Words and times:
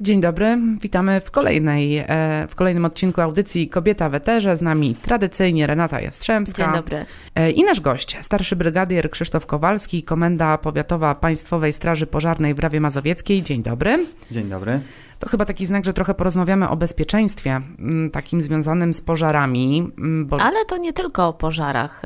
Dzień 0.00 0.20
dobry, 0.20 0.58
witamy 0.80 1.20
w, 1.20 1.30
kolejnej, 1.30 1.98
e, 1.98 2.46
w 2.48 2.54
kolejnym 2.54 2.84
odcinku 2.84 3.20
audycji 3.20 3.68
Kobieta 3.68 4.08
w 4.08 4.14
Eterze. 4.14 4.56
Z 4.56 4.62
nami 4.62 4.94
tradycyjnie 5.02 5.66
Renata 5.66 6.00
Jastrzębska. 6.00 6.64
Dzień 6.64 6.72
dobry. 6.72 7.04
E, 7.34 7.50
I 7.50 7.64
nasz 7.64 7.80
gość, 7.80 8.16
starszy 8.20 8.56
brygadier 8.56 9.10
Krzysztof 9.10 9.46
Kowalski, 9.46 10.02
Komenda 10.02 10.58
Powiatowa 10.58 11.14
Państwowej 11.14 11.72
Straży 11.72 12.06
Pożarnej 12.06 12.54
w 12.54 12.58
Rawie 12.58 12.80
Mazowieckiej. 12.80 13.42
Dzień 13.42 13.62
dobry. 13.62 14.06
Dzień 14.30 14.48
dobry. 14.48 14.80
To 15.18 15.28
chyba 15.28 15.44
taki 15.44 15.66
znak, 15.66 15.84
że 15.84 15.92
trochę 15.92 16.14
porozmawiamy 16.14 16.68
o 16.68 16.76
bezpieczeństwie 16.76 17.60
mm, 17.78 18.10
takim 18.10 18.42
związanym 18.42 18.94
z 18.94 19.00
pożarami. 19.00 19.92
mm, 19.98 20.26
Bo... 20.26 20.40
Ale 20.40 20.64
to 20.64 20.76
nie 20.76 20.92
tylko 20.92 21.28
o 21.28 21.32
pożarach, 21.32 22.02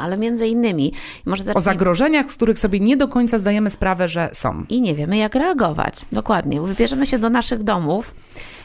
ale 0.00 0.16
między 0.16 0.46
innymi. 0.46 0.92
Może. 1.26 1.54
O 1.54 1.60
zagrożeniach, 1.60 2.30
z 2.30 2.34
których 2.34 2.58
sobie 2.58 2.80
nie 2.80 2.96
do 2.96 3.08
końca 3.08 3.38
zdajemy 3.38 3.70
sprawę, 3.70 4.08
że 4.08 4.30
są. 4.32 4.64
I 4.68 4.80
nie 4.80 4.94
wiemy, 4.94 5.16
jak 5.16 5.34
reagować. 5.34 5.94
Dokładnie. 6.12 6.60
Wybierzemy 6.60 7.06
się 7.06 7.18
do 7.18 7.30
naszych 7.30 7.62
domów. 7.62 8.14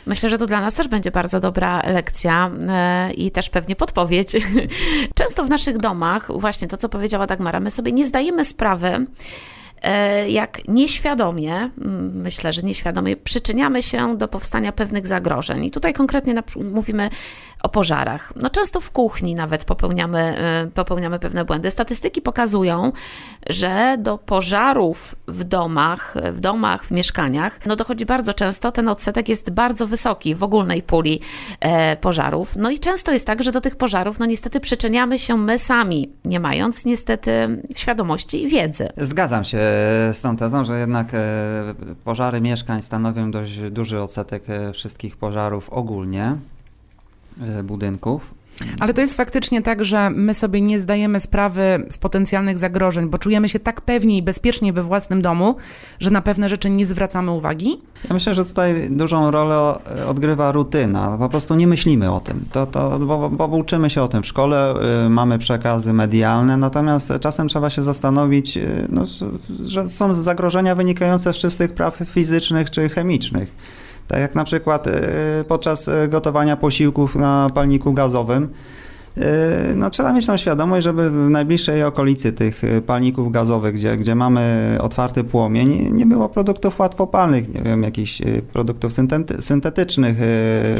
Myślę, 0.06 0.30
że 0.30 0.38
to 0.38 0.48
dla 0.48 0.62
nas 0.62 0.74
też 0.74 0.88
będzie 0.88 1.12
bardzo 1.12 1.40
dobra 1.40 1.82
lekcja 1.88 2.52
e, 2.70 3.14
i 3.14 3.32
też 3.32 3.50
pewnie 3.50 3.76
podpowiedź. 3.76 4.32
Często 5.20 5.44
w 5.44 5.50
naszych 5.50 5.78
domach, 5.78 6.40
właśnie 6.40 6.68
to, 6.68 6.78
co 6.78 6.90
powiedziała 6.90 7.28
Dagmara, 7.28 7.60
my 7.60 7.72
sobie 7.72 7.92
nie 7.92 8.06
zdajemy 8.06 8.46
sprawy, 8.46 9.06
jak 10.28 10.68
nieświadomie, 10.68 11.70
myślę, 12.14 12.54
że 12.54 12.62
nieświadomie, 12.62 13.18
przyczyniamy 13.18 13.82
się 13.82 14.18
do 14.18 14.28
powstania 14.28 14.72
pewnych 14.72 15.08
zagrożeń. 15.08 15.66
I 15.66 15.72
tutaj 15.72 15.94
konkretnie 15.94 16.44
mówimy 16.56 17.10
o 17.64 17.70
pożarach. 17.70 18.34
No 18.36 18.50
często 18.50 18.82
w 18.82 18.92
kuchni 18.92 19.36
nawet 19.36 19.66
popełniamy, 19.66 20.20
e, 20.20 20.68
popełniamy 20.74 21.20
pewne 21.20 21.46
błędy. 21.46 21.72
Statystyki 21.72 22.22
pokazują, 22.22 22.92
że 23.50 23.98
do 24.00 24.18
pożarów 24.18 25.16
w 25.28 25.44
domach, 25.44 26.16
w 26.32 26.40
domach, 26.40 26.86
w 26.86 26.92
mieszkaniach, 26.92 27.60
no 27.66 27.76
dochodzi 27.76 28.06
bardzo 28.06 28.34
często, 28.34 28.72
ten 28.72 28.88
odsetek 28.88 29.30
jest 29.30 29.50
bardzo 29.50 29.88
wysoki 29.88 30.36
w 30.36 30.44
ogólnej 30.44 30.84
puli 30.84 31.20
e, 31.60 31.98
pożarów. 31.98 32.56
No 32.56 32.70
i 32.70 32.80
często 32.80 33.12
jest 33.12 33.26
tak, 33.26 33.44
że 33.44 33.52
do 33.52 33.62
tych 33.62 33.76
pożarów, 33.76 34.20
no 34.20 34.26
niestety 34.26 34.60
przyczyniamy 34.60 35.20
się 35.20 35.38
my 35.38 35.60
sami, 35.60 36.12
nie 36.26 36.40
mając 36.40 36.86
niestety 36.86 37.62
świadomości 37.76 38.44
i 38.44 38.48
wiedzy. 38.48 38.90
Zgadzam 38.98 39.44
się 39.44 39.58
z 40.14 40.22
tą 40.22 40.36
tezą, 40.36 40.66
że 40.66 40.80
jednak 40.80 41.14
e, 41.14 41.18
pożary 42.04 42.42
mieszkań 42.42 42.82
stanowią 42.82 43.32
dość 43.32 43.60
duży 43.60 44.02
odsetek 44.02 44.44
wszystkich 44.74 45.18
pożarów 45.18 45.70
ogólnie 45.70 46.38
budynków. 47.64 48.38
Ale 48.80 48.94
to 48.94 49.02
jest 49.02 49.14
faktycznie 49.14 49.62
tak, 49.62 49.86
że 49.86 50.10
my 50.10 50.34
sobie 50.34 50.62
nie 50.62 50.80
zdajemy 50.80 51.20
sprawy 51.20 51.86
z 51.90 51.98
potencjalnych 51.98 52.58
zagrożeń, 52.58 53.10
bo 53.10 53.18
czujemy 53.18 53.50
się 53.50 53.60
tak 53.60 53.82
pewnie 53.82 54.18
i 54.18 54.22
bezpiecznie 54.22 54.74
we 54.74 54.84
własnym 54.84 55.22
domu, 55.22 55.56
że 56.00 56.12
na 56.12 56.22
pewne 56.22 56.50
rzeczy 56.50 56.70
nie 56.70 56.86
zwracamy 56.86 57.32
uwagi? 57.32 57.82
Ja 58.10 58.14
myślę, 58.14 58.36
że 58.36 58.46
tutaj 58.46 58.90
dużą 58.90 59.32
rolę 59.32 59.74
odgrywa 60.08 60.52
rutyna. 60.52 61.18
Po 61.18 61.30
prostu 61.30 61.56
nie 61.56 61.68
myślimy 61.68 62.12
o 62.12 62.20
tym, 62.20 62.46
to, 62.52 62.66
to, 62.66 63.00
bo, 63.00 63.30
bo 63.30 63.48
uczymy 63.48 63.90
się 63.90 64.02
o 64.02 64.08
tym 64.08 64.24
w 64.24 64.28
szkole, 64.28 64.74
y, 65.06 65.10
mamy 65.10 65.40
przekazy 65.40 65.94
medialne, 65.94 66.58
natomiast 66.58 67.14
czasem 67.22 67.48
trzeba 67.48 67.70
się 67.70 67.84
zastanowić, 67.84 68.58
y, 68.58 68.88
no, 68.90 69.04
że 69.66 69.90
są 69.90 70.14
zagrożenia 70.14 70.76
wynikające 70.76 71.34
z 71.34 71.38
czystych 71.38 71.74
praw 71.74 72.02
fizycznych 72.06 72.72
czy 72.72 72.90
chemicznych. 72.90 73.56
Tak 74.08 74.20
jak 74.20 74.36
na 74.36 74.44
przykład 74.44 74.88
y, 74.88 74.92
podczas 75.48 75.88
y, 75.88 76.08
gotowania 76.08 76.58
posiłków 76.58 77.16
na 77.16 77.50
palniku 77.54 77.94
gazowym, 77.94 78.50
y, 79.18 79.22
no, 79.76 79.90
trzeba 79.90 80.14
mieć 80.14 80.26
tą 80.26 80.38
świadomość, 80.38 80.84
żeby 80.84 81.10
w 81.10 81.30
najbliższej 81.30 81.84
okolicy 81.84 82.32
tych 82.32 82.62
palników 82.86 83.32
gazowych, 83.32 83.76
gdzie, 83.76 83.98
gdzie 83.98 84.16
mamy 84.16 84.78
otwarty 84.82 85.24
płomień, 85.24 85.90
nie 85.94 86.06
było 86.06 86.30
produktów 86.30 86.80
łatwopalnych, 86.80 87.54
nie 87.54 87.62
wiem, 87.62 87.84
jakichś 87.84 88.22
produktów 88.54 88.94
syntety, 88.94 89.42
syntetycznych. 89.42 90.18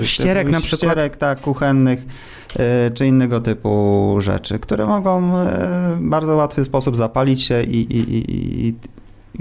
Ścierek 0.02 0.50
na 0.50 0.62
przykład. 0.62 0.92
Ścierek, 0.92 1.18
tak, 1.18 1.42
kuchennych 1.42 2.06
czy 2.94 3.08
innego 3.08 3.42
typu 3.42 4.16
rzeczy, 4.20 4.60
które 4.60 4.86
mogą 4.86 5.32
w 5.32 5.98
bardzo 6.00 6.36
łatwy 6.36 6.66
sposób 6.66 6.98
zapalić 6.98 7.42
się 7.42 7.64
i, 7.64 7.78
i, 7.78 7.98
i, 7.98 8.68
i 8.68 8.74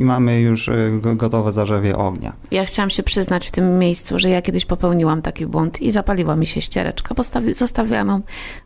mamy 0.05 0.41
już 0.41 0.69
e, 0.69 0.75
gotowe 1.01 1.53
zarzewie 1.53 1.97
ognia. 1.97 2.33
Ja 2.51 2.65
chciałam 2.65 2.91
się 2.91 3.03
przyznać 3.03 3.49
w 3.49 3.51
tym 3.51 3.79
miejscu, 3.79 4.19
że 4.19 4.31
ja 4.31 4.43
kiedyś 4.43 4.65
popełniłam 4.65 5.23
taki 5.23 5.47
błąd 5.47 5.83
i 5.83 5.91
zapaliła 5.91 6.37
mi 6.37 6.47
się 6.47 6.61
ściereczka. 6.61 7.15
Postawi, 7.15 7.55
zostawiłam 7.55 8.09
ją 8.09 8.21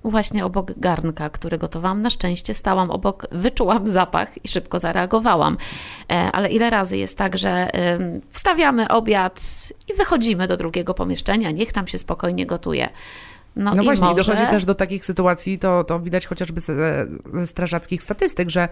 właśnie 0.05 0.45
obok 0.45 0.73
garnka, 0.77 1.31
który 1.31 1.59
gotowałam. 1.59 2.03
Na 2.03 2.11
szczęście 2.11 2.55
stałam 2.55 2.91
obok, 2.91 3.27
wyczułam 3.33 3.91
zapach 3.91 4.45
i 4.45 4.49
szybko 4.49 4.79
zareagowałam. 4.79 5.57
E, 6.11 6.33
ale 6.33 6.51
ile 6.51 6.71
razy 6.71 6.97
jest 6.97 7.19
tak, 7.19 7.39
że 7.39 7.71
wstawiamy 8.29 8.89
obiad 8.89 9.41
i 9.93 9.97
wychodzimy 9.97 10.47
do 10.47 10.57
drugiego 10.57 10.95
pomieszczenia, 10.95 11.51
niech 11.51 11.73
tam 11.73 11.89
się 11.89 11.99
spokojnie 11.99 12.47
gotuje. 12.47 12.89
No, 13.57 13.75
no 13.75 13.83
właśnie, 13.83 14.09
może... 14.09 14.23
dochodzi 14.23 14.51
też 14.51 14.65
do 14.65 14.75
takich 14.75 15.05
sytuacji, 15.05 15.59
to, 15.59 15.85
to 15.85 16.01
widać 16.01 16.27
chociażby 16.27 16.61
ze, 16.61 17.07
ze 17.35 17.47
strażackich 17.47 18.03
statystyk, 18.03 18.51
że 18.51 18.69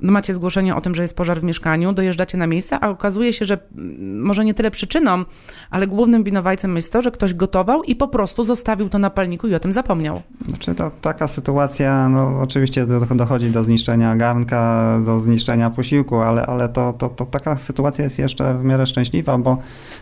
macie 0.00 0.34
zgłoszenie 0.34 0.76
o 0.76 0.80
tym, 0.80 0.94
że 0.94 1.02
jest 1.02 1.16
pożar 1.16 1.40
w 1.40 1.44
mieszkaniu, 1.44 1.92
dojeżdżacie 1.92 2.38
na 2.38 2.46
miejsce, 2.46 2.78
a 2.80 2.88
okazuje 2.88 3.32
się, 3.32 3.44
że 3.44 3.58
mm, 3.76 4.22
może 4.22 4.44
nie 4.44 4.54
tyle 4.54 4.70
przyczyną, 4.70 5.24
ale 5.70 5.86
głównym 5.86 6.24
winowajcem 6.24 6.76
jest 6.76 6.92
to, 6.92 7.02
że 7.02 7.10
ktoś 7.10 7.34
gotował 7.34 7.82
i 7.82 7.96
po 7.96 8.08
prostu 8.08 8.44
zostawił 8.44 8.88
to 8.88 8.98
na 8.98 9.10
palniku 9.10 9.48
i 9.48 9.54
o 9.54 9.58
tym 9.60 9.72
zapomniał. 9.72 10.22
Znaczy 10.48 10.74
to 10.74 10.90
taka 11.00 11.28
sytuacja, 11.28 12.08
no 12.08 12.40
oczywiście 12.40 12.86
dochodzi 13.10 13.50
do 13.50 13.64
zniszczenia 13.64 14.16
garnka, 14.16 15.00
do 15.04 15.20
zniszczenia 15.20 15.70
posiłku, 15.70 16.16
ale, 16.16 16.46
ale 16.46 16.68
to, 16.68 16.92
to, 16.92 17.08
to 17.08 17.26
taka 17.26 17.56
sytuacja 17.56 18.04
jest 18.04 18.18
jeszcze 18.18 18.54
w 18.54 18.64
miarę 18.64 18.86
szczęśliwa, 18.86 19.38
bo, 19.38 19.58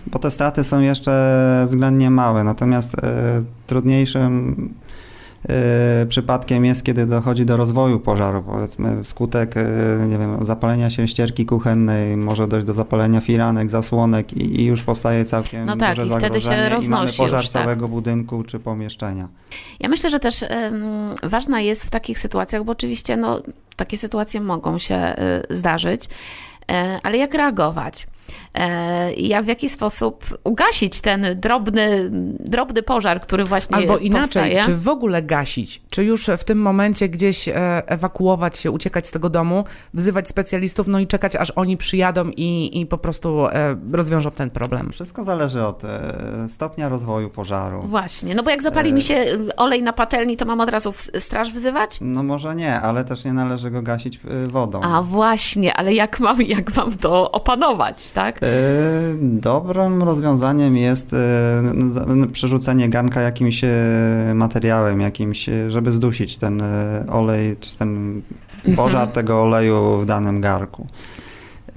bo 0.07 0.19
te 0.19 0.31
straty 0.31 0.65
są 0.65 0.81
jeszcze 0.81 1.65
względnie 1.67 2.11
małe, 2.11 2.45
natomiast 2.45 2.95
y, 2.95 2.99
trudniejszym 3.67 4.02
Y, 6.03 6.07
przypadkiem 6.07 6.65
jest, 6.65 6.85
kiedy 6.85 7.07
dochodzi 7.07 7.45
do 7.45 7.57
rozwoju 7.57 8.01
pożaru, 8.01 8.43
powiedzmy 8.43 9.05
skutek, 9.05 9.57
y, 9.57 10.07
nie 10.09 10.19
wiem, 10.19 10.45
zapalenia 10.45 10.91
się 10.91 11.09
ścierki 11.09 11.47
kuchennej, 11.47 12.17
może 12.17 12.49
dojść 12.49 12.67
do 12.67 12.75
zapalenia 12.75 13.21
firanek, 13.21 13.71
zasłonek 13.71 14.33
i, 14.33 14.61
i 14.61 14.65
już 14.65 14.83
powstaje 14.83 15.25
całkiem 15.25 15.67
no 15.67 15.77
tak, 15.77 15.97
duże 15.97 16.15
i 16.15 16.19
wtedy 16.19 16.41
się 16.41 16.69
roznosi 16.69 16.87
i 16.87 16.91
mamy 16.91 17.13
pożar 17.13 17.41
już, 17.41 17.49
tak. 17.49 17.63
całego 17.63 17.89
budynku 17.89 18.43
czy 18.43 18.61
pomieszczenia. 18.61 19.29
Ja 19.81 19.89
myślę, 19.89 20.11
że 20.11 20.21
też 20.21 20.45
ważna 21.23 21.61
jest 21.61 21.85
w 21.85 21.91
takich 21.91 22.19
sytuacjach, 22.19 22.65
bo 22.65 22.73
oczywiście 22.73 23.17
no, 23.17 23.43
takie 23.77 23.99
sytuacje 23.99 24.41
mogą 24.41 24.79
się 24.79 25.15
y, 25.51 25.55
zdarzyć, 25.55 26.09
E, 26.09 26.52
ale 27.03 27.17
jak 27.17 27.35
reagować? 27.35 28.07
E, 28.55 29.15
jak 29.15 29.45
w 29.45 29.49
jaki 29.49 29.69
sposób 29.69 30.39
ugasić 30.45 31.01
ten 31.01 31.27
drobny, 31.41 32.11
drobny 32.41 32.83
pożar, 32.83 33.21
który 33.21 33.45
właśnie 33.45 33.77
Albo 33.77 33.99
inaczej, 33.99 34.23
powstaje? 34.23 34.65
czy 34.65 34.77
w 34.77 34.89
ogóle 34.89 35.23
gasić? 35.23 35.83
Czy 35.91 36.05
już 36.05 36.27
w 36.39 36.45
tym 36.45 36.63
momencie 36.63 37.09
gdzieś 37.09 37.49
e, 37.49 37.53
ewakuować 37.87 38.59
się, 38.59 38.71
uciekać 38.71 39.07
z 39.07 39.11
tego 39.11 39.31
domu, 39.31 39.65
wzywać 39.95 40.29
specjalistów, 40.29 40.89
no 40.89 40.99
i 40.99 41.07
czekać, 41.07 41.37
aż 41.37 41.51
oni 41.51 41.77
przyjadą 41.77 42.29
i, 42.29 42.81
i 42.81 42.87
po 42.87 42.99
prostu 42.99 43.47
rozwiążą 43.93 44.31
ten 44.31 44.51
problem? 44.51 44.93
Wszystko 44.93 45.25
zależy 45.25 45.67
od 45.67 45.83
stopnia 46.49 46.89
rozwoju 46.89 47.31
pożaru. 47.31 47.83
Właśnie, 47.83 48.35
no 48.35 48.43
bo 48.43 48.51
jak 48.51 48.63
zapali 48.63 48.93
mi 48.93 49.03
się 49.03 49.27
olej 49.57 49.83
na 49.83 49.93
patelni, 49.93 50.37
to 50.37 50.45
mam 50.45 50.61
od 50.61 50.69
razu 50.69 50.93
straż 51.19 51.53
wzywać? 51.53 51.99
No 52.01 52.23
może 52.23 52.55
nie, 52.55 52.81
ale 52.81 53.05
też 53.05 53.25
nie 53.25 53.33
należy 53.33 53.71
go 53.71 53.83
gasić 53.83 54.21
wodą. 54.49 54.81
A 54.83 55.03
właśnie, 55.03 55.75
ale 55.75 55.95
jak 55.95 56.21
mam, 56.21 56.43
jak 56.43 56.62
mam 56.77 56.93
to 56.93 57.33
opanować, 57.33 58.11
tak? 58.11 58.43
E, 58.43 58.49
dobrym 59.21 60.03
rozwiązaniem 60.03 60.77
jest 60.77 61.13
e, 61.13 62.27
przerzucenie 62.33 62.89
garnka 62.89 63.21
jakimś 63.21 63.65
e, 63.65 63.71
materiałem, 64.35 65.01
jakimś, 65.01 65.51
żeby 65.69 65.93
zdusić 65.93 66.37
ten 66.37 66.63
olej, 67.09 67.57
czy 67.61 67.79
ten 67.79 68.23
pożar 68.77 69.01
mhm. 69.01 69.13
tego 69.13 69.43
oleju 69.43 69.99
w 70.01 70.07
danym 70.07 70.41
garku. 70.41 70.87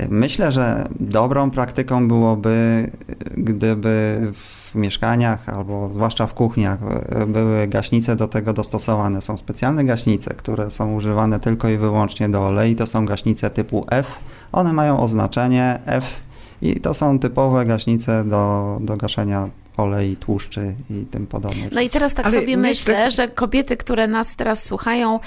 Myślę, 0.10 0.52
że 0.52 0.88
dobrą 1.00 1.52
praktyką 1.52 2.08
byłoby, 2.08 2.90
gdyby 3.38 4.22
w 4.34 4.65
mieszkaniach 4.76 5.50
albo 5.50 5.90
zwłaszcza 5.90 6.28
w 6.28 6.34
kuchniach 6.34 6.80
były 7.28 7.68
gaśnice 7.68 8.16
do 8.16 8.28
tego 8.28 8.54
dostosowane. 8.54 9.22
Są 9.22 9.38
specjalne 9.38 9.84
gaśnice, 9.84 10.34
które 10.34 10.72
są 10.72 10.94
używane 10.94 11.40
tylko 11.40 11.70
i 11.70 11.78
wyłącznie 11.78 12.30
do 12.30 12.48
olei. 12.48 12.76
To 12.76 12.88
są 12.88 13.06
gaśnice 13.06 13.50
typu 13.50 13.86
F. 13.92 14.20
One 14.52 14.74
mają 14.74 15.00
oznaczenie 15.00 15.80
F 15.86 16.22
i 16.62 16.80
to 16.80 16.94
są 16.94 17.20
typowe 17.20 17.66
gaśnice 17.66 18.24
do, 18.24 18.78
do 18.82 18.98
gaszenia 18.98 19.50
olej, 19.78 20.16
tłuszczy 20.16 20.76
i 20.90 21.06
tym 21.06 21.28
podobne. 21.28 21.70
No 21.72 21.82
i 21.82 21.90
teraz 21.90 22.14
tak 22.14 22.26
Ale 22.26 22.40
sobie 22.40 22.58
myślę, 22.58 23.12
że 23.12 23.28
kobiety, 23.28 23.78
które 23.78 24.08
nas 24.08 24.36
teraz 24.36 24.64
słuchają, 24.64 25.20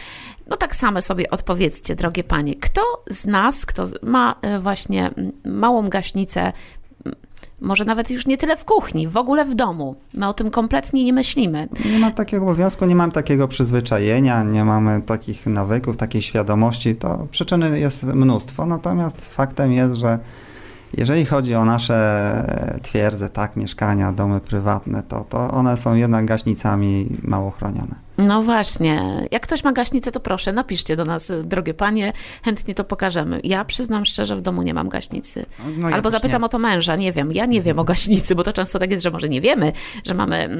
no 0.47 0.57
tak 0.57 0.77
same 0.77 1.03
sobie 1.03 1.31
odpowiedzcie, 1.31 1.95
drogie 1.95 2.25
panie, 2.25 2.55
kto 2.55 2.83
z 3.11 3.27
nas, 3.27 3.67
kto 3.67 3.87
ma 4.03 4.35
e, 4.43 4.61
właśnie 4.61 5.11
małą 5.45 5.89
gaśnicę, 5.89 6.53
może 7.61 7.85
nawet 7.85 8.11
już 8.11 8.27
nie 8.27 8.39
tyle 8.39 8.57
w 8.57 8.65
kuchni, 8.65 9.09
w 9.09 9.17
ogóle 9.17 9.45
w 9.45 9.55
domu. 9.55 9.97
My 10.15 10.29
o 10.29 10.33
tym 10.33 10.51
kompletnie 10.51 11.05
nie 11.05 11.13
myślimy. 11.13 11.69
Nie 11.93 11.99
mam 11.99 12.13
takiego 12.13 12.43
obowiązku, 12.43 12.85
nie 12.87 12.95
mam 12.95 13.13
takiego 13.13 13.49
przyzwyczajenia, 13.49 14.43
nie 14.43 14.65
mamy 14.65 15.01
takich 15.01 15.47
nawyków, 15.47 15.97
takiej 15.97 16.23
świadomości. 16.23 16.97
To 16.97 17.27
przyczyny 17.31 17.81
jest 17.81 18.05
mnóstwo, 18.05 18.67
natomiast 18.67 19.27
faktem 19.27 19.73
jest, 19.73 19.95
że 19.95 20.19
Jeżeli 20.97 21.25
chodzi 21.25 21.55
o 21.55 21.65
nasze 21.65 22.79
twierdze, 22.83 23.31
tak, 23.31 23.57
mieszkania, 23.57 24.13
domy 24.13 24.41
prywatne, 24.41 25.03
to, 25.03 25.25
to 25.25 25.51
one 25.51 25.77
są 25.77 25.95
jednak 25.95 26.25
gaśnicami 26.25 27.17
mało 27.23 27.51
chronione. 27.51 28.08
No 28.19 28.43
właśnie. 28.43 29.27
Jak 29.31 29.43
ktoś 29.43 29.65
ma 29.65 29.73
gaśnicę, 29.73 30.13
to 30.13 30.21
proszę, 30.21 30.53
napiszcie 30.53 30.97
do 30.97 31.05
nas, 31.05 31.33
drogie 31.45 31.75
panie, 31.75 32.13
chętnie 32.45 32.75
to 32.75 32.85
pokażemy. 32.85 33.41
Ja 33.45 33.65
przyznam 33.65 34.05
szczerze, 34.05 34.37
w 34.37 34.41
domu 34.41 34.63
nie 34.63 34.75
mam 34.75 34.89
gaśnicy. 34.89 35.47
No, 35.79 35.89
Albo 35.89 36.11
zapytam 36.11 36.43
nie. 36.43 36.47
o 36.47 36.49
to 36.49 36.59
męża, 36.59 36.97
nie 36.97 37.13
wiem. 37.13 37.33
Ja 37.33 37.47
nie 37.47 37.63
wiem 37.63 37.79
o 37.79 37.85
gaśnicy, 37.85 38.35
bo 38.35 38.45
to 38.45 38.53
często 38.53 38.79
tak 38.79 38.91
jest, 38.91 39.03
że 39.03 39.11
może 39.11 39.29
nie 39.29 39.41
wiemy, 39.41 39.73
że 40.05 40.15
mamy 40.15 40.51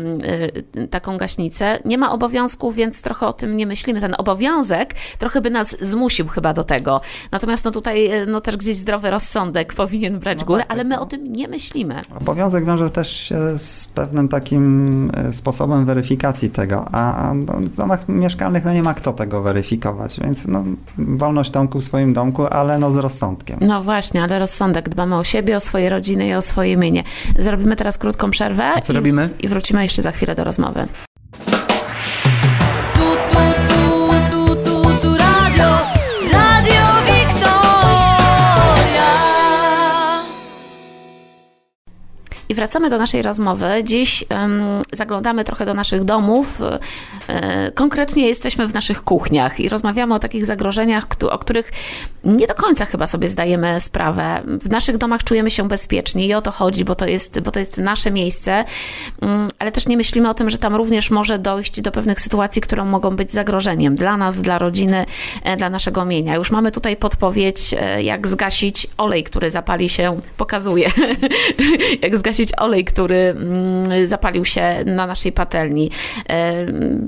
y, 0.77 0.89
taką 0.89 1.17
gaśnicę. 1.17 1.79
Nie 1.85 1.99
ma 1.99 2.13
obowiązku, 2.13 2.73
więc 2.73 3.03
trochę 3.03 3.27
o 3.27 3.33
tym 3.33 3.57
nie 3.57 3.67
myślimy. 3.67 4.01
Ten 4.01 4.15
obowiązek 4.19 4.95
trochę 5.19 5.41
by 5.41 5.51
nas 5.51 5.77
zmusił 5.81 6.29
chyba 6.29 6.53
do 6.53 6.65
tego. 6.65 7.01
Natomiast 7.33 7.65
no 7.65 7.71
tutaj 7.71 8.23
y, 8.23 8.27
no 8.27 8.41
też 8.41 8.57
gdzieś 8.57 8.77
zdrowy 8.77 9.11
rozsądek 9.11 9.75
powinien 9.85 10.19
brać 10.19 10.41
no 10.41 10.47
górę, 10.47 10.63
tak, 10.63 10.73
ale 10.73 10.85
my 10.85 10.91
tak. 10.91 11.03
o 11.03 11.07
tym 11.07 11.33
nie 11.33 11.49
myślimy. 11.49 12.01
Obowiązek 12.21 12.65
wiąże 12.65 12.91
też 12.91 13.13
się 13.21 13.59
z 13.59 13.87
pewnym 13.87 14.29
takim 14.29 15.11
y, 15.29 15.33
sposobem 15.33 15.87
weryfikacji 15.87 16.51
tego, 16.51 16.89
a 16.93 17.35
no, 17.49 17.69
w 17.69 17.77
domach 17.77 18.09
mieszkalnych 18.09 18.65
no 18.65 18.73
nie 18.73 18.83
ma 18.83 18.95
kto 18.95 19.13
tego 19.13 19.43
weryfikować, 19.43 20.21
więc 20.21 20.47
no, 20.47 20.65
wolność 20.99 21.51
domku 21.51 21.81
w 21.81 21.85
swoim 21.85 22.13
domku, 22.13 22.47
ale 22.47 22.79
no 22.79 22.93
z 22.93 22.97
rozsądkiem. 22.97 23.59
No 23.61 23.83
właśnie, 23.83 24.23
ale 24.23 24.39
rozsądek. 24.39 24.89
Dbamy 24.89 25.17
o 25.17 25.25
siebie, 25.25 25.57
o 25.57 25.61
swoje 25.61 25.91
rodziny 25.91 26.29
i 26.29 26.35
o 26.35 26.43
swoje 26.43 26.77
mienie. 26.77 27.05
Zrobimy 27.39 27.77
teraz 27.77 27.99
krótką 27.99 28.31
przerwę. 28.31 28.73
Co 28.83 28.93
i, 28.93 28.97
robimy? 28.97 29.31
I 29.41 29.49
wrócimy 29.49 29.83
jeszcze 29.83 30.03
za 30.03 30.13
chwilę 30.13 30.35
do 30.35 30.45
rozmowy. 30.45 30.89
Wracamy 42.59 42.91
do 42.91 42.99
naszej 42.99 43.23
rozmowy. 43.23 43.67
Dziś 43.85 44.25
um, 44.31 44.63
zaglądamy 44.93 45.45
trochę 45.45 45.67
do 45.67 45.75
naszych 45.75 46.05
domów. 46.05 46.61
E, 47.29 47.73
konkretnie 47.73 48.29
jesteśmy 48.29 48.69
w 48.69 48.75
naszych 48.75 49.03
kuchniach 49.03 49.61
i 49.61 49.69
rozmawiamy 49.69 50.15
o 50.15 50.19
takich 50.19 50.47
zagrożeniach, 50.47 51.07
o 51.31 51.39
których 51.39 51.73
nie 52.25 52.47
do 52.47 52.55
końca 52.55 52.85
chyba 52.85 53.07
sobie 53.07 53.29
zdajemy 53.29 53.81
sprawę. 53.81 54.43
W 54.45 54.71
naszych 54.71 54.97
domach 54.97 55.25
czujemy 55.25 55.51
się 55.51 55.69
bezpiecznie 55.69 56.27
i 56.27 56.35
o 56.35 56.43
to 56.43 56.51
chodzi, 56.51 56.85
bo 56.85 56.95
to 56.95 57.07
jest, 57.07 57.41
bo 57.41 57.51
to 57.51 57.59
jest 57.59 57.77
nasze 57.77 58.11
miejsce, 58.11 58.65
um, 59.23 59.49
ale 59.59 59.73
też 59.73 59.89
nie 59.89 59.97
myślimy 59.97 60.29
o 60.29 60.35
tym, 60.35 60.51
że 60.51 60.59
tam 60.59 60.77
również 60.77 61.11
może 61.11 61.39
dojść 61.39 61.81
do 61.81 61.93
pewnych 61.93 62.21
sytuacji, 62.21 62.63
które 62.63 62.85
mogą 62.85 63.17
być 63.17 63.33
zagrożeniem 63.33 63.97
dla 63.97 64.17
nas, 64.17 64.43
dla 64.43 64.59
rodziny, 64.59 65.07
e, 65.43 65.57
dla 65.57 65.71
naszego 65.71 66.05
mienia. 66.05 66.37
Już 66.37 66.51
mamy 66.51 66.73
tutaj 66.73 66.97
podpowiedź, 66.97 67.75
e, 67.79 68.03
jak 68.03 68.27
zgasić 68.27 68.87
olej, 68.97 69.25
który 69.25 69.51
zapali 69.51 69.89
się, 69.89 70.21
pokazuje, 70.37 70.91
jak 72.03 72.17
zgasić 72.17 72.48
zgasić 72.49 72.53
olej, 72.59 72.85
który 72.85 73.17
mm, 73.17 74.07
zapalił 74.07 74.45
się 74.45 74.85
na 74.87 75.07
naszej 75.07 75.33
patelni. 75.33 75.91
E, 76.29 76.67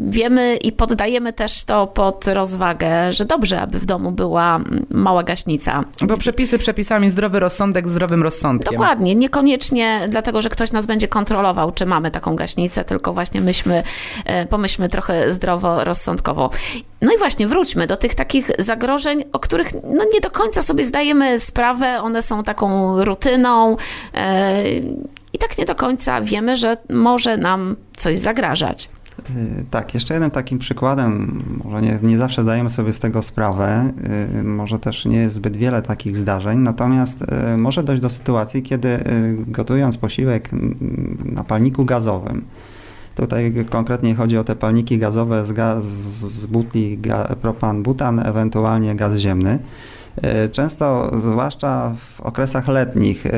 wiemy 0.09 0.57
i 0.57 0.73
poddajemy 0.73 1.33
też 1.33 1.65
to 1.65 1.87
pod 1.87 2.29
rozwagę, 2.29 3.13
że 3.13 3.25
dobrze, 3.25 3.61
aby 3.61 3.79
w 3.79 3.87
domu 3.87 4.13
była 4.13 4.61
mała 4.91 5.23
gaśnica. 5.23 5.85
Bo 6.03 6.17
przepisy 6.17 6.59
przepisami, 6.59 7.11
zdrowy 7.11 7.41
rozsądek 7.41 7.89
zdrowym 7.89 8.23
rozsądkiem. 8.23 8.73
Dokładnie, 8.73 9.15
niekoniecznie 9.15 10.07
dlatego, 10.09 10.43
że 10.43 10.49
ktoś 10.49 10.73
nas 10.73 10.87
będzie 10.87 11.09
kontrolował, 11.09 11.73
czy 11.73 11.87
mamy 11.87 12.11
taką 12.11 12.37
gaśnicę, 12.37 12.85
tylko 12.85 13.13
właśnie 13.13 13.41
myśmy, 13.41 13.83
e, 14.25 14.47
pomyślmy 14.47 14.89
trochę 14.89 15.33
zdrowo, 15.33 15.85
rozsądkowo. 15.85 16.51
No 17.03 17.13
i 17.13 17.19
właśnie, 17.19 17.47
wróćmy 17.47 17.87
do 17.87 17.97
tych 17.97 18.15
takich 18.15 18.51
zagrożeń, 18.59 19.25
o 19.33 19.39
których 19.39 19.75
no 19.75 20.05
nie 20.15 20.21
do 20.21 20.31
końca 20.31 20.63
sobie 20.63 20.87
zdajemy 20.87 21.41
sprawę, 21.41 22.03
one 22.03 22.23
są 22.23 22.45
taką 22.45 23.05
rutyną. 23.05 23.77
E, 24.15 24.63
i 25.33 25.39
tak 25.39 25.59
nie 25.59 25.65
do 25.65 25.75
końca 25.75 26.21
wiemy, 26.21 26.57
że 26.57 26.77
może 26.91 27.37
nam 27.37 27.77
coś 27.97 28.19
zagrażać. 28.19 28.89
Y, 29.61 29.65
tak, 29.71 29.95
jeszcze 29.95 30.15
jednym 30.15 30.31
takim 30.31 30.59
przykładem, 30.59 31.43
może 31.65 31.83
nie, 31.83 31.99
nie 32.03 32.19
zawsze 32.19 32.45
dajemy 32.45 32.71
sobie 32.71 32.93
z 32.93 33.01
tego 33.01 33.23
sprawę, 33.23 33.91
y, 34.41 34.43
może 34.43 34.79
też 34.79 35.05
nie 35.05 35.19
jest 35.19 35.35
zbyt 35.35 35.57
wiele 35.57 35.83
takich 35.83 36.17
zdarzeń, 36.17 36.59
natomiast 36.59 37.25
może 37.59 37.83
dojść 37.83 38.03
do 38.03 38.11
sytuacji, 38.11 38.63
kiedy 38.63 39.05
gotując 39.47 39.99
posiłek 39.99 40.51
na 41.25 41.45
palniku 41.45 41.85
gazowym, 41.85 42.45
Tutaj 43.21 43.55
konkretnie 43.71 44.15
chodzi 44.15 44.39
o 44.39 44.45
te 44.45 44.57
palniki 44.57 44.99
gazowe 44.99 45.45
z, 45.45 45.53
gaz, 45.53 45.85
z 45.85 46.47
butli 46.47 46.99
propan-butan, 47.43 48.27
ewentualnie 48.27 48.95
gaz 48.95 49.17
ziemny. 49.17 49.59
E, 50.23 50.49
często, 50.49 51.11
zwłaszcza 51.19 51.95
w 51.97 52.21
okresach 52.21 52.69
letnich, 52.69 53.27
e, 53.27 53.31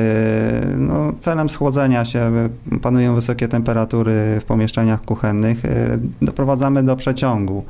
no, 0.77 1.13
celem 1.19 1.49
schłodzenia 1.49 2.05
się 2.05 2.49
panują 2.81 3.15
wysokie 3.15 3.47
temperatury 3.47 4.13
w 4.41 4.43
pomieszczeniach 4.43 5.01
kuchennych, 5.01 5.65
e, 5.65 5.99
doprowadzamy 6.21 6.83
do 6.83 6.95
przeciągu, 6.95 7.63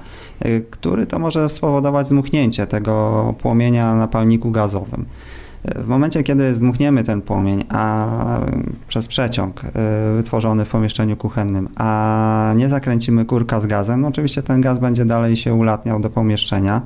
który 0.69 1.06
to 1.06 1.19
może 1.19 1.50
spowodować 1.50 2.07
zmuchnięcie 2.07 2.68
tego 2.68 3.36
płomienia 3.39 3.95
na 3.95 4.07
palniku 4.07 4.51
gazowym. 4.51 5.06
W 5.65 5.88
momencie, 5.88 6.24
kiedy 6.24 6.56
zdmuchniemy 6.56 7.04
ten 7.04 7.21
płomień 7.21 7.63
a 7.69 8.39
przez 8.88 9.07
przeciąg 9.07 9.62
wytworzony 10.15 10.65
w 10.65 10.69
pomieszczeniu 10.69 11.18
kuchennym, 11.18 11.69
a 11.75 12.54
nie 12.56 12.69
zakręcimy 12.69 13.25
kurka 13.25 13.60
z 13.60 13.68
gazem, 13.68 14.06
oczywiście 14.06 14.44
ten 14.44 14.62
gaz 14.62 14.80
będzie 14.80 15.06
dalej 15.06 15.36
się 15.36 15.54
ulatniał 15.54 16.00
do 16.00 16.10
pomieszczenia. 16.10 16.81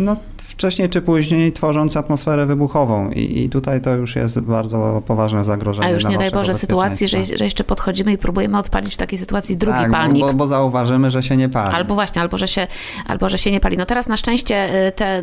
No, 0.00 0.16
wcześniej 0.56 0.88
czy 0.88 1.02
później 1.02 1.52
tworząc 1.52 1.96
atmosferę 1.96 2.46
wybuchową 2.46 3.10
i, 3.10 3.44
i 3.44 3.48
tutaj 3.48 3.80
to 3.80 3.94
już 3.94 4.16
jest 4.16 4.40
bardzo 4.40 5.02
poważne 5.06 5.44
zagrożenie. 5.44 5.88
A 5.88 5.90
już 5.90 6.04
nie 6.04 6.18
daj 6.18 6.30
Boże 6.30 6.54
sytuacji, 6.54 7.08
że, 7.08 7.24
że 7.24 7.44
jeszcze 7.44 7.64
podchodzimy 7.64 8.12
i 8.12 8.18
próbujemy 8.18 8.58
odpalić 8.58 8.94
w 8.94 8.96
takiej 8.96 9.18
sytuacji 9.18 9.56
drugi 9.56 9.78
tak, 9.78 9.90
palnik. 9.90 10.22
Bo, 10.22 10.32
bo 10.32 10.46
zauważymy, 10.46 11.10
że 11.10 11.22
się 11.22 11.36
nie 11.36 11.48
pali. 11.48 11.74
Albo 11.74 11.94
właśnie, 11.94 12.22
albo 12.22 12.38
że, 12.38 12.48
się, 12.48 12.66
albo 13.06 13.28
że 13.28 13.38
się 13.38 13.50
nie 13.50 13.60
pali. 13.60 13.76
No 13.76 13.86
teraz 13.86 14.08
na 14.08 14.16
szczęście 14.16 14.86
y, 14.88 14.92
te 14.92 15.22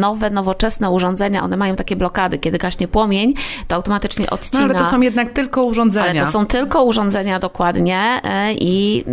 nowe, 0.00 0.30
nowoczesne 0.30 0.90
urządzenia, 0.90 1.42
one 1.42 1.56
mają 1.56 1.76
takie 1.76 1.96
blokady. 1.96 2.38
Kiedy 2.38 2.58
gaśnie 2.58 2.88
płomień, 2.88 3.34
to 3.68 3.76
automatycznie 3.76 4.30
odcina. 4.30 4.66
No 4.66 4.74
ale 4.74 4.84
to 4.84 4.90
są 4.90 5.00
jednak 5.00 5.30
tylko 5.30 5.62
urządzenia. 5.62 6.10
Ale 6.10 6.20
to 6.20 6.26
są 6.26 6.46
tylko 6.46 6.84
urządzenia 6.84 7.38
dokładnie 7.38 8.20
y, 8.24 8.56
i 8.60 9.04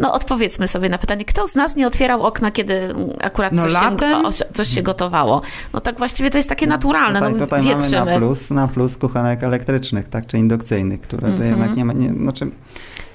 no 0.00 0.12
odpowiedzmy 0.12 0.68
sobie 0.68 0.88
na 0.88 0.98
pytanie, 0.98 1.24
kto 1.24 1.46
z 1.46 1.54
nas 1.54 1.76
nie 1.76 1.86
otwierał 1.86 2.22
okna, 2.22 2.50
kiedy 2.50 2.94
akurat 3.20 3.52
no, 3.52 3.62
coś, 3.62 3.72
się, 3.72 4.44
coś 4.54 4.68
się 4.68 4.81
gotowało. 4.82 5.42
No 5.72 5.80
tak 5.80 5.98
właściwie 5.98 6.30
to 6.30 6.38
jest 6.38 6.48
takie 6.48 6.66
naturalne. 6.66 7.18
Tutaj, 7.18 7.32
no, 7.32 7.38
tutaj 7.38 7.62
mamy 7.62 7.90
na 7.90 8.18
plus, 8.18 8.50
na 8.50 8.68
plus 8.68 8.96
kuchenek 8.96 9.42
elektrycznych, 9.42 10.08
tak, 10.08 10.26
czy 10.26 10.38
indukcyjnych, 10.38 11.00
które 11.00 11.26
mm 11.26 11.34
-hmm. 11.34 11.38
to 11.38 11.44
jednak 11.44 11.68
mhm. 11.70 11.78
nie 11.78 11.84
ma, 11.84 11.92
nie, 11.92 12.08
znaczy 12.08 12.50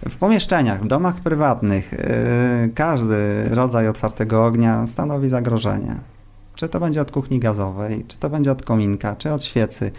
w 0.09 0.17
pomieszczeniach, 0.17 0.83
w 0.83 0.87
domach 0.87 1.15
prywatnych 1.15 1.91
yy, 1.91 2.69
każdy 2.69 3.49
rodzaj 3.49 3.87
otwartego 3.87 4.45
ognia 4.45 4.87
stanowi 4.87 5.29
zagrożenie. 5.29 5.99
Czy 6.55 6.67
to 6.67 6.79
będzie 6.79 7.01
od 7.01 7.11
kuchni 7.11 7.39
gazowej, 7.39 8.05
czy 8.07 8.17
to 8.17 8.29
będzie 8.29 8.51
od 8.51 8.63
kominka, 8.63 9.15
czy 9.15 9.33
od 9.33 9.43
świecy 9.43 9.91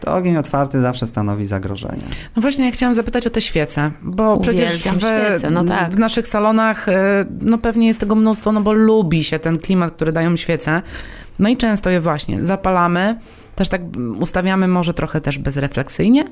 to 0.00 0.14
ogień 0.14 0.36
otwarty 0.36 0.80
zawsze 0.80 1.06
stanowi 1.06 1.46
zagrożenie. 1.46 2.02
No 2.36 2.42
właśnie, 2.42 2.64
ja 2.64 2.70
chciałam 2.70 2.94
zapytać 2.94 3.26
o 3.26 3.30
te 3.30 3.40
świece, 3.40 3.90
bo 4.02 4.34
Uwielbiam 4.34 4.42
przecież 4.42 4.70
w, 4.70 4.96
świece, 4.96 5.50
no 5.50 5.64
tak. 5.64 5.94
w 5.94 5.98
naszych 5.98 6.28
salonach 6.28 6.88
e, 6.88 7.24
no 7.40 7.58
pewnie 7.58 7.86
jest 7.86 8.00
tego 8.00 8.14
mnóstwo, 8.14 8.52
no 8.52 8.60
bo 8.60 8.72
lubi 8.72 9.24
się 9.24 9.38
ten 9.38 9.58
klimat, 9.58 9.92
który 9.94 10.12
dają 10.12 10.36
świece. 10.36 10.82
No 11.38 11.48
i 11.48 11.56
często 11.56 11.90
je 11.90 12.00
właśnie 12.00 12.46
zapalamy, 12.46 13.18
też 13.54 13.68
tak 13.68 13.82
ustawiamy 14.18 14.68
może 14.68 14.94
trochę 14.94 15.20
też 15.20 15.38
bezrefleksyjnie, 15.38 16.24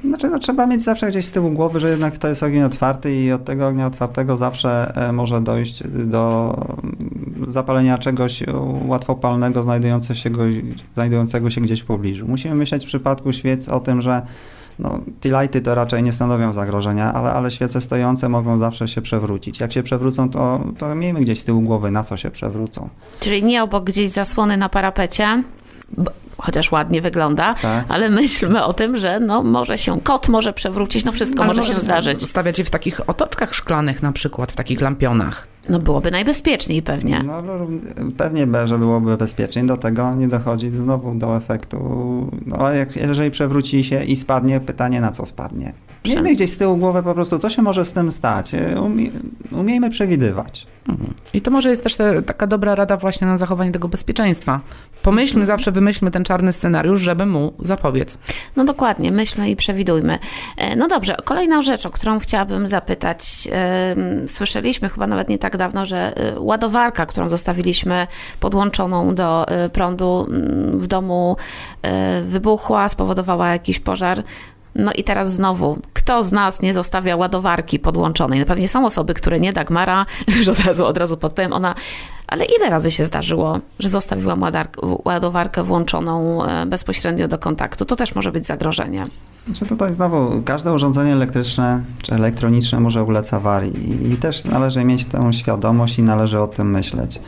znaczy, 0.00 0.28
no, 0.28 0.38
trzeba 0.38 0.66
mieć 0.66 0.82
zawsze 0.82 1.08
gdzieś 1.08 1.24
z 1.24 1.32
tyłu 1.32 1.50
głowy, 1.50 1.80
że 1.80 1.90
jednak 1.90 2.18
to 2.18 2.28
jest 2.28 2.42
ogień 2.42 2.62
otwarty 2.62 3.14
i 3.14 3.32
od 3.32 3.44
tego 3.44 3.68
ognia 3.68 3.86
otwartego 3.86 4.36
zawsze 4.36 4.92
e, 4.96 5.12
może 5.12 5.40
dojść 5.40 5.82
do 5.88 6.54
mm, 6.82 7.52
zapalenia 7.52 7.98
czegoś 7.98 8.42
łatwopalnego 8.86 9.62
znajdujące 9.62 10.16
się 10.16 10.30
go, 10.30 10.42
znajdującego 10.94 11.50
się 11.50 11.60
gdzieś 11.60 11.80
w 11.80 11.84
pobliżu. 11.84 12.28
Musimy 12.28 12.54
myśleć 12.54 12.84
w 12.84 12.86
przypadku 12.86 13.32
świec 13.32 13.68
o 13.68 13.80
tym, 13.80 14.02
że 14.02 14.22
no, 14.78 15.00
lighty 15.24 15.60
to 15.60 15.74
raczej 15.74 16.02
nie 16.02 16.12
stanowią 16.12 16.52
zagrożenia, 16.52 17.12
ale, 17.12 17.32
ale 17.32 17.50
świece 17.50 17.80
stojące 17.80 18.28
mogą 18.28 18.58
zawsze 18.58 18.88
się 18.88 19.02
przewrócić. 19.02 19.60
Jak 19.60 19.72
się 19.72 19.82
przewrócą, 19.82 20.30
to, 20.30 20.60
to 20.78 20.94
miejmy 20.94 21.20
gdzieś 21.20 21.40
z 21.40 21.44
tyłu 21.44 21.60
głowy, 21.60 21.90
na 21.90 22.04
co 22.04 22.16
się 22.16 22.30
przewrócą. 22.30 22.88
Czyli 23.20 23.44
nie 23.44 23.62
obok 23.62 23.84
gdzieś 23.84 24.10
zasłony 24.10 24.56
na 24.56 24.68
parapecie, 24.68 25.42
chociaż 26.38 26.72
ładnie 26.72 27.02
wygląda, 27.02 27.54
tak. 27.54 27.84
ale 27.88 28.10
myślmy 28.10 28.64
o 28.64 28.72
tym, 28.72 28.96
że 28.96 29.20
no, 29.20 29.42
może 29.42 29.78
się 29.78 30.00
kot 30.00 30.28
może 30.28 30.52
przewrócić, 30.52 31.04
no 31.04 31.12
wszystko 31.12 31.44
ale 31.44 31.54
może 31.54 31.62
się 31.62 31.80
zdarzyć. 31.80 32.28
Stawiać 32.28 32.58
je 32.58 32.64
w 32.64 32.70
takich 32.70 33.08
otoczkach 33.08 33.54
szklanych 33.54 34.02
na 34.02 34.12
przykład, 34.12 34.52
w 34.52 34.56
takich 34.56 34.80
lampionach. 34.80 35.46
No 35.68 35.78
byłoby 35.78 36.10
najbezpieczniej 36.10 36.82
pewnie. 36.82 37.22
No, 37.22 37.42
no 37.42 37.66
pewnie, 38.16 38.46
że 38.64 38.78
byłoby 38.78 39.16
bezpieczniej. 39.16 39.66
Do 39.66 39.76
tego 39.76 40.14
nie 40.14 40.28
dochodzi 40.28 40.68
znowu 40.68 41.14
do 41.14 41.36
efektu. 41.36 41.78
No 42.46 42.56
ale 42.56 42.78
jak, 42.78 42.96
jeżeli 42.96 43.30
przewróci 43.30 43.84
się 43.84 44.04
i 44.04 44.16
spadnie, 44.16 44.60
pytanie 44.60 45.00
na 45.00 45.10
co 45.10 45.26
spadnie. 45.26 45.72
Miejmy 46.04 46.32
gdzieś 46.32 46.50
z 46.50 46.56
tyłu 46.56 46.76
głowy 46.76 47.02
po 47.02 47.14
prostu, 47.14 47.38
co 47.38 47.50
się 47.50 47.62
może 47.62 47.84
z 47.84 47.92
tym 47.92 48.12
stać. 48.12 48.52
Umie, 48.82 49.10
umiejmy 49.52 49.90
przewidywać. 49.90 50.66
Mhm. 50.88 51.14
I 51.34 51.40
to 51.40 51.50
może 51.50 51.70
jest 51.70 51.82
też 51.82 51.96
te, 51.96 52.22
taka 52.22 52.46
dobra 52.46 52.74
rada 52.74 52.96
właśnie 52.96 53.26
na 53.26 53.38
zachowanie 53.38 53.72
tego 53.72 53.88
bezpieczeństwa. 53.88 54.60
Pomyślmy, 55.02 55.40
mhm. 55.40 55.46
zawsze 55.46 55.72
wymyślmy 55.72 56.10
ten 56.10 56.24
czarny 56.24 56.52
scenariusz, 56.52 57.00
żeby 57.00 57.26
mu 57.26 57.52
zapobiec. 57.58 58.18
No 58.56 58.64
dokładnie, 58.64 59.12
myślmy 59.12 59.50
i 59.50 59.56
przewidujmy. 59.56 60.18
E, 60.56 60.76
no 60.76 60.88
dobrze, 60.88 61.16
kolejna 61.24 61.62
rzecz, 61.62 61.86
o 61.86 61.90
którą 61.90 62.18
chciałabym 62.18 62.66
zapytać. 62.66 63.48
Słyszeliśmy 64.26 64.88
chyba 64.88 65.06
nawet 65.06 65.28
nie 65.28 65.38
tak 65.38 65.56
dawno, 65.56 65.86
że 65.86 66.16
e, 66.16 66.40
ładowarka, 66.40 67.06
którą 67.06 67.28
zostawiliśmy 67.28 68.06
podłączoną 68.40 69.14
do 69.14 69.48
e, 69.48 69.68
prądu 69.68 70.26
w 70.72 70.86
domu 70.86 71.36
wybuchła, 72.24 72.88
spowodowała 72.88 73.48
jakiś 73.48 73.80
pożar. 73.80 74.22
No 74.74 74.92
i 74.92 75.04
teraz 75.04 75.32
znowu, 75.32 75.78
kto 75.92 76.22
z 76.22 76.32
nas 76.32 76.62
nie 76.62 76.74
zostawia 76.74 77.16
ładowarki 77.16 77.78
podłączonej? 77.78 78.40
No 78.40 78.46
pewnie 78.46 78.68
są 78.68 78.86
osoby, 78.86 79.14
które 79.14 79.40
nie, 79.40 79.52
Dagmara, 79.52 80.06
już 80.38 80.48
od 80.48 80.58
razu, 80.58 80.86
od 80.86 80.98
razu 80.98 81.16
podpowiem, 81.16 81.52
ona, 81.52 81.74
ale 82.26 82.44
ile 82.44 82.70
razy 82.70 82.90
się 82.90 83.04
zdarzyło, 83.04 83.58
że 83.78 83.88
zostawiłam 83.88 84.44
ładowarkę 85.04 85.62
włączoną 85.62 86.44
e, 86.44 86.66
bezpośrednio 86.66 87.28
do 87.28 87.38
kontaktu? 87.38 87.84
To 87.84 87.96
też 87.96 88.14
może 88.14 88.32
być 88.32 88.46
zagrożenie. 88.46 89.02
Znaczy 89.46 89.66
tutaj 89.66 89.92
znowu, 89.92 90.42
każde 90.42 90.72
urządzenie 90.72 91.12
elektryczne 91.12 91.84
czy 92.02 92.14
elektroniczne 92.14 92.80
może 92.80 93.02
ulec 93.02 93.34
awarii 93.34 94.12
i 94.12 94.16
też 94.16 94.44
należy 94.44 94.84
mieć 94.84 95.04
tę 95.04 95.32
świadomość 95.32 95.98
i 95.98 96.02
należy 96.02 96.40
o 96.40 96.46
tym 96.46 96.70
myśleć. 96.70 97.20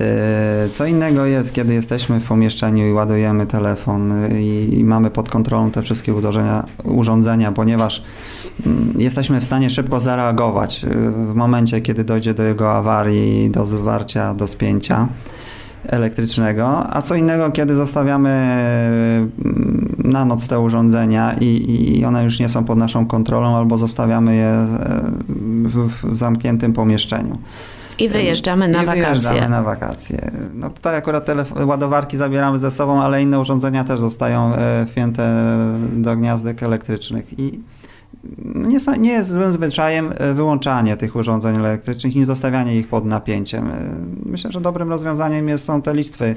E, 0.00 0.68
co 0.72 0.86
innego 0.86 1.24
jest, 1.24 1.52
kiedy 1.52 1.74
jesteśmy 1.74 2.20
w 2.20 2.24
pomieszczeniu 2.24 2.86
i 2.86 2.92
ładujemy 2.92 3.46
telefon 3.46 4.12
i, 4.38 4.68
i 4.78 4.84
mamy 4.84 5.10
pod 5.10 5.30
kontrolą 5.30 5.70
te 5.70 5.82
wszystkie 5.82 6.14
urządzenia, 6.84 7.52
ponieważ 7.52 8.02
mm, 8.66 8.94
jesteśmy 8.98 9.40
w 9.40 9.44
stanie 9.44 9.70
szybko 9.70 10.00
zareagować 10.00 10.84
e, 10.84 10.88
w 11.10 11.34
momencie, 11.34 11.80
kiedy 11.80 12.04
dojdzie 12.04 12.34
do 12.34 12.42
jego 12.42 12.72
awarii, 12.72 13.50
do 13.50 13.66
zwarcia, 13.66 14.34
do 14.34 14.48
spięcia 14.48 15.08
elektrycznego, 15.88 16.94
a 16.94 17.02
co 17.02 17.14
innego, 17.14 17.50
kiedy 17.50 17.74
zostawiamy 17.74 18.56
na 20.04 20.24
noc 20.24 20.48
te 20.48 20.60
urządzenia 20.60 21.34
i, 21.40 21.98
i 21.98 22.04
one 22.04 22.24
już 22.24 22.40
nie 22.40 22.48
są 22.48 22.64
pod 22.64 22.78
naszą 22.78 23.06
kontrolą 23.06 23.56
albo 23.56 23.78
zostawiamy 23.78 24.36
je 24.36 24.66
w 25.68 26.16
zamkniętym 26.16 26.72
pomieszczeniu. 26.72 27.38
I 27.98 28.08
wyjeżdżamy 28.08 28.68
na 28.68 28.82
I 28.82 28.86
wakacje. 28.86 29.04
wyjeżdżamy 29.04 29.48
na 29.48 29.62
wakacje. 29.62 30.30
No 30.54 30.70
tutaj 30.70 30.96
akurat 30.96 31.26
ładowarki 31.66 32.16
zabieramy 32.16 32.58
ze 32.58 32.70
sobą, 32.70 33.02
ale 33.02 33.22
inne 33.22 33.40
urządzenia 33.40 33.84
też 33.84 34.00
zostają 34.00 34.54
e, 34.54 34.86
wpięte 34.86 35.44
do 35.92 36.16
gniazdek 36.16 36.62
elektrycznych 36.62 37.38
i 37.38 37.60
nie, 38.44 38.78
nie, 38.98 39.10
jest 39.10 39.32
złym 39.32 39.52
zwyczajem 39.52 40.12
e, 40.18 40.34
wyłączanie 40.34 40.96
tych 40.96 41.16
urządzeń 41.16 41.56
elektrycznych 41.56 42.16
i 42.16 42.24
zostawianie 42.24 42.76
ich 42.76 42.88
pod 42.88 43.04
napięciem. 43.04 43.66
E, 43.66 43.76
myślę, 44.26 44.52
że 44.52 44.60
dobrym 44.60 44.88
rozwiązaniem 44.88 45.58
są 45.58 45.82
te 45.82 45.94
listwy 45.94 46.36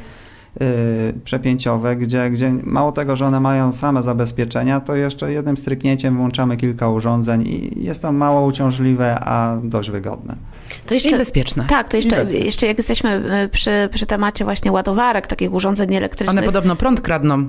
przepięciowe, 1.24 1.96
gdzie, 1.96 2.30
gdzie 2.30 2.54
mało 2.64 2.92
tego, 2.92 3.16
że 3.16 3.26
one 3.26 3.40
mają 3.40 3.72
same 3.72 4.04
zabezpieczenia, 4.04 4.80
to 4.80 4.96
jeszcze 4.96 5.32
jednym 5.32 5.58
stryknięciem 5.58 6.18
włączamy 6.18 6.58
kilka 6.58 6.90
urządzeń 6.90 7.42
i 7.48 7.84
jest 7.84 8.02
to 8.02 8.12
mało 8.12 8.48
uciążliwe, 8.48 9.20
a 9.20 9.58
dość 9.64 9.92
wygodne. 9.92 10.36
To 10.86 10.94
jeszcze, 10.94 11.10
I 11.10 11.18
bezpieczne. 11.18 11.66
Tak, 11.70 11.90
to 11.90 11.98
jeszcze, 11.98 12.24
jeszcze 12.34 12.68
jak 12.68 12.78
jesteśmy 12.78 13.10
e, 13.10 13.50
przy, 13.50 13.90
przy 13.94 14.06
temacie 14.06 14.44
właśnie 14.46 14.72
ładowarek, 14.72 15.28
takich 15.28 15.54
urządzeń 15.54 15.96
elektrycznych. 15.96 16.38
One 16.38 16.46
podobno 16.46 16.76
prąd 16.76 17.02
kradną. 17.02 17.48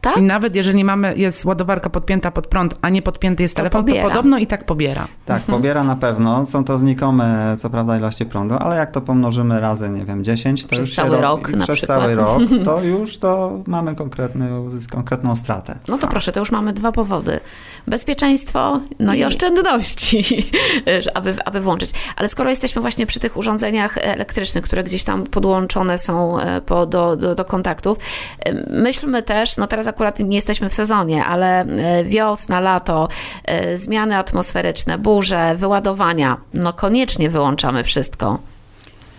Tak? 0.00 0.16
I 0.16 0.22
nawet 0.22 0.54
jeżeli 0.54 0.84
mamy, 0.84 1.16
jest 1.16 1.44
ładowarka 1.44 1.90
podpięta 1.90 2.30
pod 2.30 2.46
prąd, 2.46 2.78
a 2.82 2.88
nie 2.88 3.02
podpięty 3.02 3.42
jest 3.42 3.56
to 3.56 3.58
telefon, 3.58 3.84
pobiera. 3.84 4.02
to 4.02 4.08
podobno 4.08 4.38
i 4.38 4.46
tak 4.46 4.64
pobiera. 4.64 5.06
Tak, 5.26 5.40
mhm. 5.40 5.58
pobiera 5.58 5.84
na 5.84 5.96
pewno. 5.96 6.46
Są 6.46 6.64
to 6.64 6.78
znikome, 6.78 7.56
co 7.58 7.70
prawda, 7.70 7.96
ilości 7.96 8.26
prądu, 8.26 8.54
ale 8.60 8.76
jak 8.76 8.90
to 8.90 9.00
pomnożymy 9.00 9.60
razy, 9.60 9.90
nie 9.90 10.04
wiem, 10.04 10.24
10, 10.24 10.62
to 10.62 10.68
przez 10.68 10.86
już 10.86 10.96
cały 10.96 11.20
rok 11.20 11.50
na 11.50 11.64
Przez 11.64 11.78
przykład. 11.78 12.00
cały 12.00 12.14
rok, 12.14 12.42
to 12.64 12.82
już 12.82 13.18
to 13.18 13.58
mamy 13.66 13.94
konkretny, 13.94 14.48
konkretną 14.90 15.36
stratę. 15.36 15.78
No 15.88 15.96
to 15.96 16.02
tak. 16.02 16.10
proszę, 16.10 16.32
to 16.32 16.40
już 16.40 16.50
mamy 16.50 16.72
dwa 16.72 16.92
powody. 16.92 17.40
Bezpieczeństwo, 17.86 18.80
no 18.98 19.14
i, 19.14 19.18
i 19.18 19.24
oszczędności, 19.24 20.50
aby, 21.14 21.34
aby 21.44 21.60
włączyć. 21.60 21.90
Ale 22.16 22.28
skoro 22.28 22.50
jesteśmy 22.50 22.82
właśnie 22.82 23.06
przy 23.06 23.20
tych 23.20 23.36
urządzeniach 23.36 23.98
elektrycznych, 23.98 24.64
które 24.64 24.84
gdzieś 24.84 25.04
tam 25.04 25.24
podłączone 25.24 25.98
są 25.98 26.40
e, 26.40 26.60
po, 26.60 26.86
do, 26.86 27.16
do, 27.16 27.34
do 27.34 27.44
kontaktów, 27.44 27.98
e, 28.44 28.72
myślmy 28.82 29.22
też, 29.22 29.56
no 29.56 29.66
teraz 29.66 29.87
akurat 29.88 30.18
nie 30.18 30.36
jesteśmy 30.36 30.68
w 30.68 30.74
sezonie, 30.74 31.24
ale 31.24 31.60
e, 31.60 32.04
wiosna, 32.04 32.60
lato, 32.60 33.08
e, 33.44 33.76
zmiany 33.76 34.16
atmosferyczne, 34.16 34.98
burze, 34.98 35.54
wyładowania, 35.56 36.36
no 36.54 36.72
koniecznie 36.72 37.30
wyłączamy 37.30 37.84
wszystko 37.84 38.38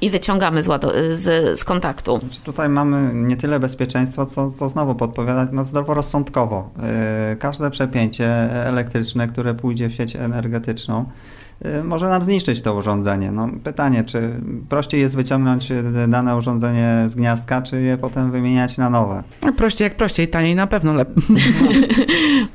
i 0.01 0.09
wyciągamy 0.09 0.61
z, 0.61 0.67
z, 1.11 1.59
z, 1.59 1.63
kontaktu. 1.63 2.19
Znaczy 2.19 2.41
tutaj 2.41 2.69
mamy 2.69 3.11
nie 3.13 3.37
tyle 3.37 3.59
bezpieczeństwo, 3.59 4.25
co, 4.25 4.51
co 4.51 4.69
znowu 4.69 4.95
podpowiadać 4.95 5.49
no 5.51 5.65
zdroworozsądkowo. 5.65 6.69
Każde 7.39 7.69
przepięcie 7.69 8.27
elektryczne, 8.65 9.27
które 9.27 9.53
pójdzie 9.53 9.89
w 9.89 9.93
sieć 9.93 10.15
energetyczną, 10.15 11.05
może 11.83 12.09
nam 12.09 12.23
zniszczyć 12.23 12.61
to 12.61 12.73
urządzenie. 12.73 13.31
No, 13.31 13.47
pytanie, 13.63 14.03
czy 14.03 14.41
prościej 14.69 15.01
jest 15.01 15.15
wyciągnąć 15.15 15.71
y, 15.71 16.07
dane 16.07 16.37
urządzenie 16.37 17.03
z 17.07 17.15
gniazdka, 17.15 17.61
czy 17.61 17.81
je 17.81 17.97
potem 17.97 18.31
wymieniać 18.31 18.77
na 18.77 18.89
nowe? 18.89 19.23
No, 19.41 19.53
prościej 19.53 19.85
jak 19.85 19.95
prościej, 19.95 20.27
taniej 20.27 20.55
na 20.55 20.67
pewno 20.67 20.93
lepiej. 20.93 21.23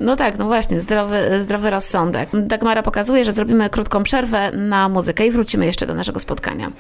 No 0.01 0.17
tak, 0.17 0.39
no 0.39 0.47
właśnie, 0.47 0.81
zdrowy, 0.81 1.43
zdrowy 1.43 1.71
rozsądek. 1.71 2.29
Dagmara 2.47 2.83
pokazuje, 2.83 3.25
że 3.25 3.33
zrobimy 3.33 3.71
krótką 3.71 4.03
przerwę 4.03 4.53
na 4.53 4.89
muzykę 4.89 5.27
i 5.27 5.31
wrócimy 5.31 5.67
jeszcze 5.67 5.87
do 5.87 5.95
naszego 5.95 6.21
spotkania. 6.21 6.71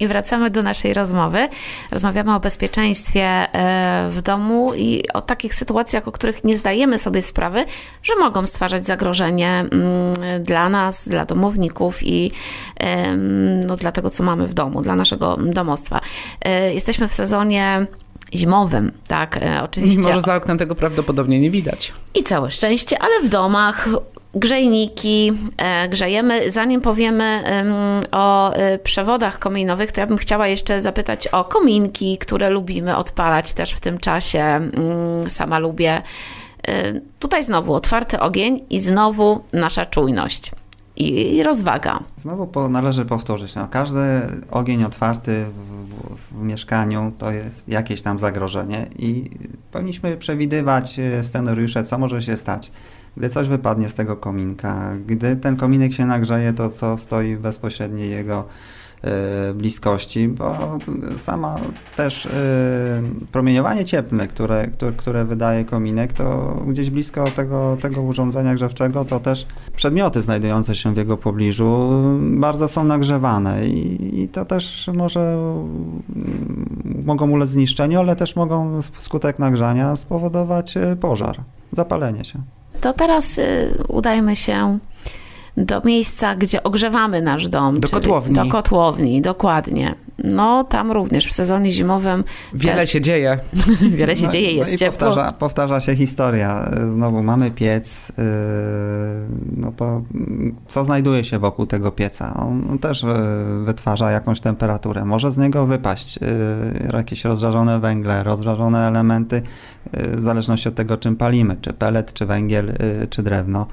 I 0.00 0.08
wracamy 0.08 0.50
do 0.50 0.62
naszej 0.62 0.94
rozmowy. 0.94 1.48
Rozmawiamy 1.92 2.34
o 2.34 2.40
bezpieczeństwie 2.40 3.22
e, 3.22 4.08
w 4.10 4.22
domu 4.22 4.74
i 4.74 5.08
o 5.14 5.20
takich 5.20 5.54
sytuacjach, 5.54 6.08
o 6.08 6.12
których 6.12 6.44
nie 6.44 6.56
zdajemy 6.56 6.98
sobie 6.98 7.22
sprawy, 7.22 7.64
że 8.02 8.16
mogą 8.16 8.46
stwarzać 8.46 8.86
zagrożenie 8.86 9.50
mm, 9.72 10.44
dla 10.44 10.68
nas, 10.68 11.08
dla 11.08 11.24
domowników 11.24 11.98
i 12.02 12.30
no, 13.66 13.76
dla 13.76 13.92
tego, 13.92 14.10
co 14.10 14.22
mamy 14.22 14.46
w 14.46 14.54
domu, 14.54 14.82
dla 14.82 14.96
naszego 14.96 15.36
domostwa. 15.36 16.00
E, 16.40 16.74
jesteśmy 16.74 17.08
w 17.08 17.12
sezonie 17.12 17.86
zimowym, 18.34 18.92
tak, 19.08 19.36
e, 19.36 19.62
oczywiście. 19.62 20.00
Może 20.00 20.22
za 20.22 20.36
oknem 20.36 20.58
tego 20.58 20.74
prawdopodobnie 20.74 21.40
nie 21.40 21.50
widać. 21.50 21.92
I 22.14 22.22
całe 22.22 22.50
szczęście, 22.50 22.98
ale 22.98 23.22
w 23.24 23.28
domach 23.28 23.88
grzejniki, 24.34 25.32
e, 25.56 25.88
grzejemy. 25.88 26.50
Zanim 26.50 26.80
powiemy 26.80 27.42
o 28.12 28.52
e, 28.52 28.78
przewodach 28.78 29.38
kominowych, 29.38 29.92
to 29.92 30.00
ja 30.00 30.06
bym 30.06 30.18
chciała 30.18 30.46
jeszcze 30.48 30.80
zapytać 30.80 31.28
o 31.28 31.44
kominki, 31.44 32.18
które 32.18 32.50
lubimy 32.50 32.96
odpalać 32.96 33.52
też 33.52 33.72
w 33.72 33.80
tym 33.80 33.98
czasie. 33.98 34.40
Mm, 34.40 35.30
sama 35.30 35.58
lubię. 35.58 36.02
E, 36.68 37.00
tutaj 37.18 37.44
znowu 37.44 37.74
otwarty 37.74 38.20
ogień 38.20 38.64
i 38.70 38.80
znowu 38.80 39.40
nasza 39.52 39.86
czujność 39.86 40.50
i 40.96 41.42
rozwaga. 41.42 42.00
Znowu 42.16 42.46
po, 42.46 42.68
należy 42.68 43.04
powtórzyć, 43.04 43.54
no, 43.54 43.68
każdy 43.68 44.00
ogień 44.50 44.84
otwarty 44.84 45.44
w, 45.44 46.16
w, 46.16 46.42
mieszkaniu 46.42 47.12
to 47.18 47.30
jest 47.30 47.68
jakieś 47.68 48.02
tam 48.02 48.18
zagrożenie 48.18 48.86
i 48.98 49.30
powinniśmy 49.72 50.16
przewidywać 50.16 51.00
scenariusze, 51.22 51.84
co 51.84 51.98
może 51.98 52.22
się 52.22 52.36
stać 52.36 52.72
gdy 53.18 53.28
coś 53.28 53.48
wypadnie 53.48 53.88
z 53.88 53.94
tego 53.94 54.16
kominka, 54.16 54.96
gdy 55.06 55.36
ten 55.36 55.56
kominek 55.56 55.92
się 55.92 56.06
nagrzeje, 56.06 56.52
to 56.52 56.68
co 56.68 56.96
stoi 56.96 57.36
w 57.36 57.40
bezpośredniej 57.40 58.10
jego 58.10 58.44
y, 59.50 59.54
bliskości, 59.54 60.28
bo 60.28 60.78
sama 61.16 61.56
też 61.96 62.26
y, 62.26 62.30
promieniowanie 63.32 63.84
cieplne, 63.84 64.26
które, 64.26 64.66
które, 64.66 64.92
które, 64.92 65.24
wydaje 65.24 65.64
kominek, 65.64 66.12
to 66.12 66.56
gdzieś 66.66 66.90
blisko 66.90 67.24
tego, 67.24 67.76
tego 67.80 68.02
urządzenia 68.02 68.54
grzewczego, 68.54 69.04
to 69.04 69.20
też 69.20 69.46
przedmioty 69.76 70.22
znajdujące 70.22 70.74
się 70.74 70.94
w 70.94 70.96
jego 70.96 71.16
pobliżu 71.16 71.90
bardzo 72.20 72.68
są 72.68 72.84
nagrzewane 72.84 73.66
i, 73.66 74.22
i 74.22 74.28
to 74.28 74.44
też 74.44 74.90
może 74.94 75.20
mm, 75.20 77.02
mogą 77.04 77.30
ulec 77.30 77.48
zniszczeniu, 77.48 77.98
ale 77.98 78.16
też 78.16 78.36
mogą 78.36 78.82
skutek 78.98 79.38
nagrzania 79.38 79.96
spowodować 79.96 80.76
y, 80.76 80.96
pożar, 80.96 81.40
zapalenie 81.72 82.24
się. 82.24 82.42
To 82.80 82.92
teraz 82.92 83.38
y, 83.38 83.74
udajmy 83.88 84.36
się 84.36 84.78
do 85.64 85.80
miejsca, 85.84 86.36
gdzie 86.36 86.62
ogrzewamy 86.62 87.22
nasz 87.22 87.48
dom. 87.48 87.80
Do 87.80 87.88
kotłowni. 87.88 88.34
Do 88.34 88.46
kotłowni, 88.46 89.22
dokładnie. 89.22 89.94
no 90.24 90.64
tam 90.64 90.92
również 90.92 91.26
w 91.26 91.32
sezonie 91.32 91.70
zimowym. 91.70 92.24
Wiele 92.54 92.86
się 92.86 93.00
dzieje. 93.00 93.38
Wiele 93.98 94.16
się 94.16 94.24
no, 94.24 94.30
dzieje, 94.30 94.52
jest 94.52 94.70
no 94.70 94.74
i 94.74 94.78
ciepło. 94.78 94.98
Powtarza, 94.98 95.32
powtarza 95.32 95.80
się 95.80 95.96
historia. 95.96 96.70
Znowu 96.92 97.22
mamy 97.22 97.50
piec, 97.50 98.12
yy, 98.18 98.24
no 99.56 99.72
to 99.72 100.02
co 100.66 100.84
znajduje 100.84 101.24
się 101.24 101.38
wokół 101.38 101.66
tego 101.66 101.92
pieca? 101.92 102.34
On 102.34 102.78
też 102.78 103.02
yy, 103.02 103.64
wytwarza 103.64 104.10
jakąś 104.10 104.40
temperaturę. 104.40 105.04
Może 105.04 105.32
z 105.32 105.38
niego 105.38 105.66
wypaść 105.66 106.18
yy, 106.20 106.90
jakieś 106.92 107.24
rozżarzone 107.24 107.80
węgle, 107.80 108.24
rozżarzone 108.24 108.86
elementy, 108.86 109.42
w 109.92 110.22
zależności 110.22 110.68
od 110.68 110.74
tego, 110.74 110.96
czym 110.96 111.16
palimy, 111.16 111.56
czy 111.60 111.72
pelet, 111.72 112.12
czy 112.12 112.26
węgiel, 112.26 112.72
czy 113.10 113.22
drewno 113.22 113.66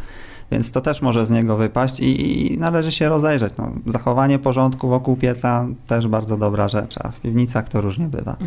więc 0.51 0.71
to 0.71 0.81
też 0.81 1.01
może 1.01 1.25
z 1.25 1.29
niego 1.29 1.57
wypaść 1.57 1.99
i, 1.99 2.53
i 2.53 2.57
należy 2.57 2.91
się 2.91 3.09
rozejrzeć. 3.09 3.53
No, 3.57 3.71
zachowanie 3.85 4.39
porządku 4.39 4.87
wokół 4.87 5.15
pieca 5.15 5.67
też 5.87 6.07
bardzo 6.07 6.37
dobra 6.37 6.67
rzecz, 6.67 6.95
a 7.03 7.11
w 7.11 7.19
piwnicach 7.19 7.69
to 7.69 7.81
różnie 7.81 8.07
bywa. 8.07 8.35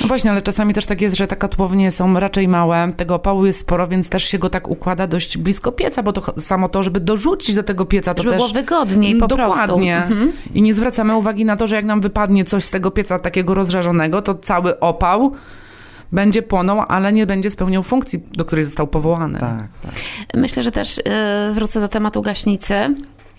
No 0.00 0.08
właśnie, 0.08 0.30
ale 0.30 0.42
czasami 0.42 0.74
też 0.74 0.86
tak 0.86 1.00
jest, 1.00 1.16
że 1.16 1.26
te 1.26 1.36
kotłownie 1.36 1.90
są 1.90 2.20
raczej 2.20 2.48
małe, 2.48 2.92
tego 2.96 3.14
opału 3.14 3.46
jest 3.46 3.58
sporo, 3.58 3.88
więc 3.88 4.08
też 4.08 4.24
się 4.24 4.38
go 4.38 4.50
tak 4.50 4.68
układa 4.68 5.06
dość 5.06 5.38
blisko 5.38 5.72
pieca, 5.72 6.02
bo 6.02 6.12
to 6.12 6.40
samo 6.40 6.68
to, 6.68 6.82
żeby 6.82 7.00
dorzucić 7.00 7.56
do 7.56 7.62
tego 7.62 7.84
pieca, 7.84 8.14
to 8.14 8.22
żeby 8.22 8.36
też... 8.36 8.52
było 8.52 8.62
wygodniej 8.62 9.16
po 9.16 9.26
dokładnie. 9.26 9.54
prostu. 9.54 9.66
Dokładnie. 9.66 9.96
Mhm. 9.96 10.32
I 10.54 10.62
nie 10.62 10.74
zwracamy 10.74 11.16
uwagi 11.16 11.44
na 11.44 11.56
to, 11.56 11.66
że 11.66 11.76
jak 11.76 11.84
nam 11.84 12.00
wypadnie 12.00 12.44
coś 12.44 12.64
z 12.64 12.70
tego 12.70 12.90
pieca 12.90 13.18
takiego 13.18 13.54
rozżarzonego, 13.54 14.22
to 14.22 14.34
cały 14.34 14.80
opał 14.80 15.32
będzie 16.12 16.42
płonął, 16.42 16.84
ale 16.88 17.12
nie 17.12 17.26
będzie 17.26 17.50
spełniał 17.50 17.82
funkcji, 17.82 18.22
do 18.32 18.44
której 18.44 18.64
został 18.64 18.86
powołany. 18.86 19.38
Tak, 19.38 19.68
tak. 19.82 19.92
Myślę, 20.34 20.62
że 20.62 20.72
też 20.72 20.96
yy, 20.96 21.54
wrócę 21.54 21.80
do 21.80 21.88
tematu 21.88 22.22
gaśnicy. 22.22 22.94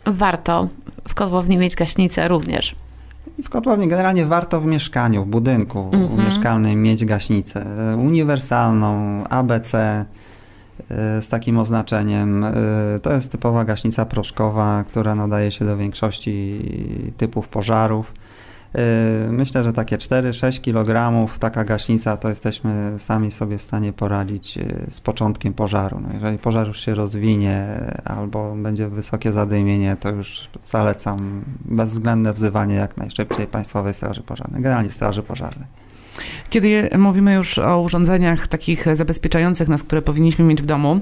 Warto 0.05 0.67
w 1.07 1.13
kotłowni 1.13 1.57
mieć 1.57 1.75
gaśnicę 1.75 2.27
również. 2.27 2.75
I 3.39 3.43
w 3.43 3.49
kotłowni 3.49 3.87
generalnie 3.87 4.25
warto 4.25 4.61
w 4.61 4.65
mieszkaniu, 4.65 5.23
w 5.23 5.27
budynku 5.27 5.89
mhm. 5.93 6.25
mieszkalnym 6.25 6.81
mieć 6.81 7.05
gaśnicę 7.05 7.65
uniwersalną, 7.97 9.23
ABC 9.27 10.05
y, 10.81 11.21
z 11.21 11.29
takim 11.29 11.57
oznaczeniem. 11.57 12.43
Y, 12.43 12.53
to 13.01 13.13
jest 13.13 13.31
typowa 13.31 13.65
gaśnica 13.65 14.05
proszkowa, 14.05 14.83
która 14.87 15.15
nadaje 15.15 15.51
się 15.51 15.65
do 15.65 15.77
większości 15.77 16.61
typów 17.17 17.47
pożarów. 17.47 18.13
Yy, 18.73 19.31
myślę, 19.31 19.63
że 19.63 19.73
takie 19.73 19.97
4-6 19.97 20.61
kg 20.61 21.27
taka 21.39 21.63
gaśnica 21.63 22.17
to 22.17 22.29
jesteśmy 22.29 22.93
sami 22.97 23.31
sobie 23.31 23.57
w 23.57 23.61
stanie 23.61 23.93
poradzić 23.93 24.57
yy, 24.57 24.85
z 24.89 25.01
początkiem 25.01 25.53
pożaru. 25.53 25.99
No 25.99 26.09
jeżeli 26.13 26.37
pożar 26.37 26.67
już 26.67 26.79
się 26.79 26.95
rozwinie 26.95 27.67
albo 28.05 28.55
będzie 28.55 28.89
wysokie 28.89 29.31
zadymienie, 29.31 29.95
to 29.99 30.09
już 30.09 30.49
zalecam 30.63 31.45
bezwzględne 31.65 32.33
wzywanie 32.33 32.75
jak 32.75 32.97
najszybciej 32.97 33.47
Państwowej 33.47 33.93
Straży 33.93 34.21
Pożarnej, 34.21 34.61
generalnie 34.61 34.89
Straży 34.89 35.23
Pożarnej. 35.23 35.67
Kiedy 36.49 36.89
mówimy 36.97 37.33
już 37.33 37.59
o 37.59 37.81
urządzeniach 37.81 38.47
takich 38.47 38.95
zabezpieczających 38.95 39.67
nas, 39.67 39.83
które 39.83 40.01
powinniśmy 40.01 40.45
mieć 40.45 40.61
w 40.61 40.65
domu, 40.65 41.01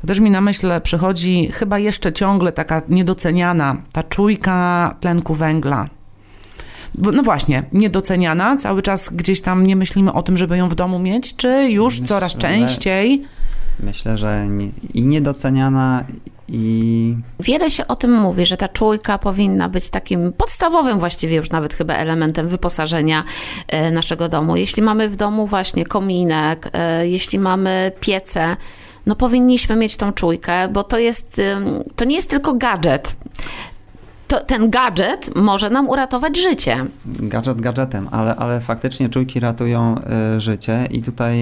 to 0.00 0.06
też 0.06 0.20
mi 0.20 0.30
na 0.30 0.40
myśl 0.40 0.80
przychodzi 0.82 1.52
chyba 1.52 1.78
jeszcze 1.78 2.12
ciągle 2.12 2.52
taka 2.52 2.82
niedoceniana 2.88 3.76
ta 3.92 4.02
czujka 4.02 4.96
tlenku 5.00 5.34
węgla 5.34 5.88
no 6.94 7.22
właśnie, 7.22 7.62
niedoceniana, 7.72 8.56
cały 8.56 8.82
czas 8.82 9.10
gdzieś 9.12 9.40
tam 9.40 9.66
nie 9.66 9.76
myślimy 9.76 10.12
o 10.12 10.22
tym, 10.22 10.38
żeby 10.38 10.56
ją 10.56 10.68
w 10.68 10.74
domu 10.74 10.98
mieć, 10.98 11.36
czy 11.36 11.70
już 11.70 11.94
myślę, 11.94 12.06
coraz 12.08 12.36
częściej? 12.36 13.24
Myślę, 13.80 14.18
że 14.18 14.46
nie, 14.48 14.68
i 14.94 15.02
niedoceniana, 15.02 16.04
i... 16.48 17.16
Wiele 17.40 17.70
się 17.70 17.86
o 17.86 17.96
tym 17.96 18.20
mówi, 18.20 18.46
że 18.46 18.56
ta 18.56 18.68
czujka 18.68 19.18
powinna 19.18 19.68
być 19.68 19.90
takim 19.90 20.32
podstawowym 20.32 20.98
właściwie 20.98 21.36
już 21.36 21.50
nawet 21.50 21.74
chyba 21.74 21.94
elementem 21.94 22.48
wyposażenia 22.48 23.24
e, 23.68 23.90
naszego 23.90 24.28
domu. 24.28 24.56
Jeśli 24.56 24.82
mamy 24.82 25.08
w 25.08 25.16
domu 25.16 25.46
właśnie 25.46 25.86
kominek, 25.86 26.70
e, 26.72 27.08
jeśli 27.08 27.38
mamy 27.38 27.92
piece, 28.00 28.56
no 29.06 29.16
powinniśmy 29.16 29.76
mieć 29.76 29.96
tą 29.96 30.12
czujkę, 30.12 30.68
bo 30.68 30.84
to 30.84 30.98
jest, 30.98 31.40
to 31.96 32.04
nie 32.04 32.16
jest 32.16 32.30
tylko 32.30 32.54
gadżet 32.54 33.16
to, 34.28 34.40
ten 34.40 34.70
gadżet 34.70 35.30
może 35.36 35.70
nam 35.70 35.88
uratować 35.88 36.38
życie. 36.38 36.86
Gadżet 37.06 37.60
gadżetem, 37.60 38.08
ale, 38.10 38.36
ale 38.36 38.60
faktycznie 38.60 39.08
czujki 39.08 39.40
ratują 39.40 39.94
y, 40.36 40.40
życie 40.40 40.86
i 40.90 41.02
tutaj 41.02 41.36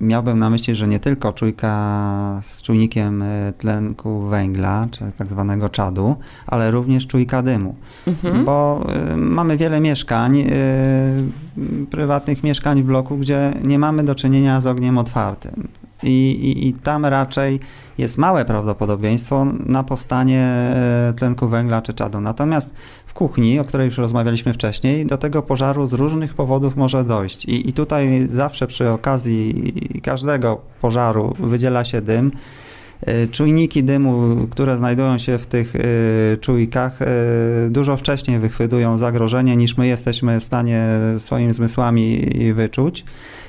miałbym 0.00 0.38
na 0.38 0.50
myśli, 0.50 0.74
że 0.74 0.88
nie 0.88 0.98
tylko 0.98 1.32
czujka 1.32 2.40
z 2.44 2.62
czujnikiem 2.62 3.22
y, 3.22 3.52
tlenku 3.58 4.20
węgla, 4.20 4.88
czy 4.90 5.12
tak 5.18 5.28
zwanego 5.28 5.68
czadu, 5.68 6.16
ale 6.46 6.70
również 6.70 7.06
czujka 7.06 7.42
dymu, 7.42 7.74
mhm. 8.06 8.44
bo 8.44 8.86
y, 9.12 9.16
mamy 9.16 9.56
wiele 9.56 9.80
mieszkań, 9.80 10.44
prywatnych 11.90 12.42
mieszkań 12.42 12.82
w 12.82 12.86
bloku, 12.86 13.16
gdzie 13.16 13.52
nie 13.64 13.78
mamy 13.78 14.04
do 14.04 14.14
czynienia 14.14 14.60
z 14.60 14.66
ogniem 14.66 14.98
otwartym. 14.98 15.68
I, 16.02 16.30
i, 16.30 16.68
I, 16.68 16.72
tam 16.72 17.06
raczej 17.06 17.60
jest 17.98 18.18
małe 18.18 18.44
prawdopodobieństwo 18.44 19.46
na 19.66 19.84
powstanie 19.84 20.40
e, 20.40 21.12
tlenku 21.16 21.48
węgla 21.48 21.82
czy 21.82 21.94
czadu. 21.94 22.20
Natomiast 22.20 22.72
w 23.06 23.12
kuchni, 23.12 23.58
o 23.58 23.64
której 23.64 23.86
już 23.86 23.98
rozmawialiśmy 23.98 24.54
wcześniej, 24.54 25.06
do 25.06 25.18
tego 25.18 25.42
pożaru 25.42 25.86
z 25.86 25.92
różnych 25.92 26.34
powodów 26.34 26.76
może 26.76 27.04
dojść. 27.04 27.44
I, 27.44 27.68
i 27.68 27.72
tutaj 27.72 28.26
zawsze 28.28 28.66
przy 28.66 28.88
okazji 28.88 29.72
każdego 30.02 30.60
pożaru 30.80 31.34
wydziela 31.38 31.84
się 31.84 32.00
dym. 32.00 32.30
E, 33.00 33.26
czujniki 33.26 33.84
dymu, 33.84 34.36
które 34.50 34.76
znajdują 34.76 35.18
się 35.18 35.38
w 35.38 35.46
tych 35.46 35.76
e, 35.76 35.80
czujkach, 36.36 36.98
dużo 37.70 37.96
wcześniej 37.96 38.38
wychwytują 38.38 38.98
zagrożenie 38.98 39.56
niż 39.56 39.76
my 39.76 39.86
jesteśmy 39.86 40.40
w 40.40 40.44
stanie 40.44 40.88
swoimi 41.18 41.52
zmysłami 41.52 42.30
wyczuć 42.54 43.04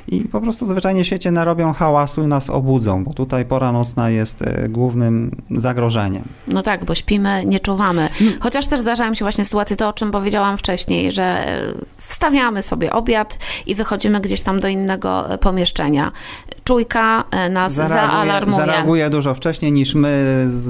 i 0.08 0.22
po 0.22 0.42
prostu 0.42 0.66
zwyczajnie 0.66 1.04
w 1.04 1.08
świecie 1.08 1.32
narobią 1.32 1.74
hałasu 1.74 2.24
i 2.24 2.28
nas 2.28 2.50
obudzą, 2.50 3.04
bo 3.04 3.14
tutaj 3.14 3.46
pora 3.46 3.72
nocna 3.72 4.10
jest 4.10 4.42
e, 4.42 4.70
głównym 4.70 5.32
zagrożeniem. 5.52 6.24
No 6.48 6.62
tak, 6.62 6.86
bo 6.86 6.96
śpimy, 6.96 7.46
nie 7.46 7.60
czuwamy. 7.60 8.10
Chociaż 8.40 8.68
też 8.68 8.80
zdarzają 8.80 9.14
się 9.14 9.26
właśnie 9.26 9.46
sytuacje, 9.46 9.76
to 9.76 9.90
o 9.90 9.94
czym 9.94 10.12
powiedziałam 10.12 10.58
wcześniej, 10.58 11.12
że 11.12 11.24
e, 11.24 11.74
wstawiamy 11.98 12.62
sobie 12.62 12.94
obiad 12.94 13.38
i 13.66 13.76
wychodzimy 13.76 14.22
gdzieś 14.22 14.42
tam 14.42 14.60
do 14.60 14.68
innego 14.68 15.34
e, 15.34 15.38
pomieszczenia. 15.38 16.12
Czujka 16.64 17.24
nas 17.50 17.74
zareaguje, 17.74 18.12
zaalarmuje. 18.12 18.58
Zareaguje 18.58 19.10
dużo 19.10 19.34
wcześniej 19.34 19.72
niż 19.72 19.96
my, 19.96 20.46
z, 20.50 20.62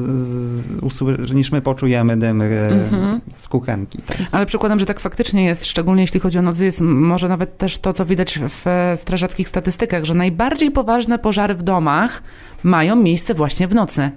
z, 0.93 1.33
niż 1.33 1.51
my 1.51 1.61
poczujemy 1.61 2.17
dym 2.17 2.41
mhm. 2.41 3.21
z 3.29 3.47
kuchenki. 3.47 3.97
Tak. 3.97 4.17
Ale 4.31 4.45
przykładam, 4.45 4.79
że 4.79 4.85
tak 4.85 4.99
faktycznie 4.99 5.45
jest, 5.45 5.65
szczególnie 5.65 6.01
jeśli 6.01 6.19
chodzi 6.19 6.39
o 6.39 6.41
nocy, 6.41 6.65
jest 6.65 6.81
może 6.81 7.27
nawet 7.27 7.57
też 7.57 7.77
to, 7.77 7.93
co 7.93 8.05
widać 8.05 8.39
w 8.49 8.93
straży 8.95 9.25
strażackich 9.31 9.47
statystykach, 9.47 10.03
że 10.03 10.13
najbardziej 10.13 10.71
poważne 10.71 11.19
pożary 11.19 11.55
w 11.55 11.63
domach 11.63 12.23
mają 12.63 12.95
miejsce 12.95 13.33
właśnie 13.33 13.67
w 13.67 13.75
nocy. 13.75 14.11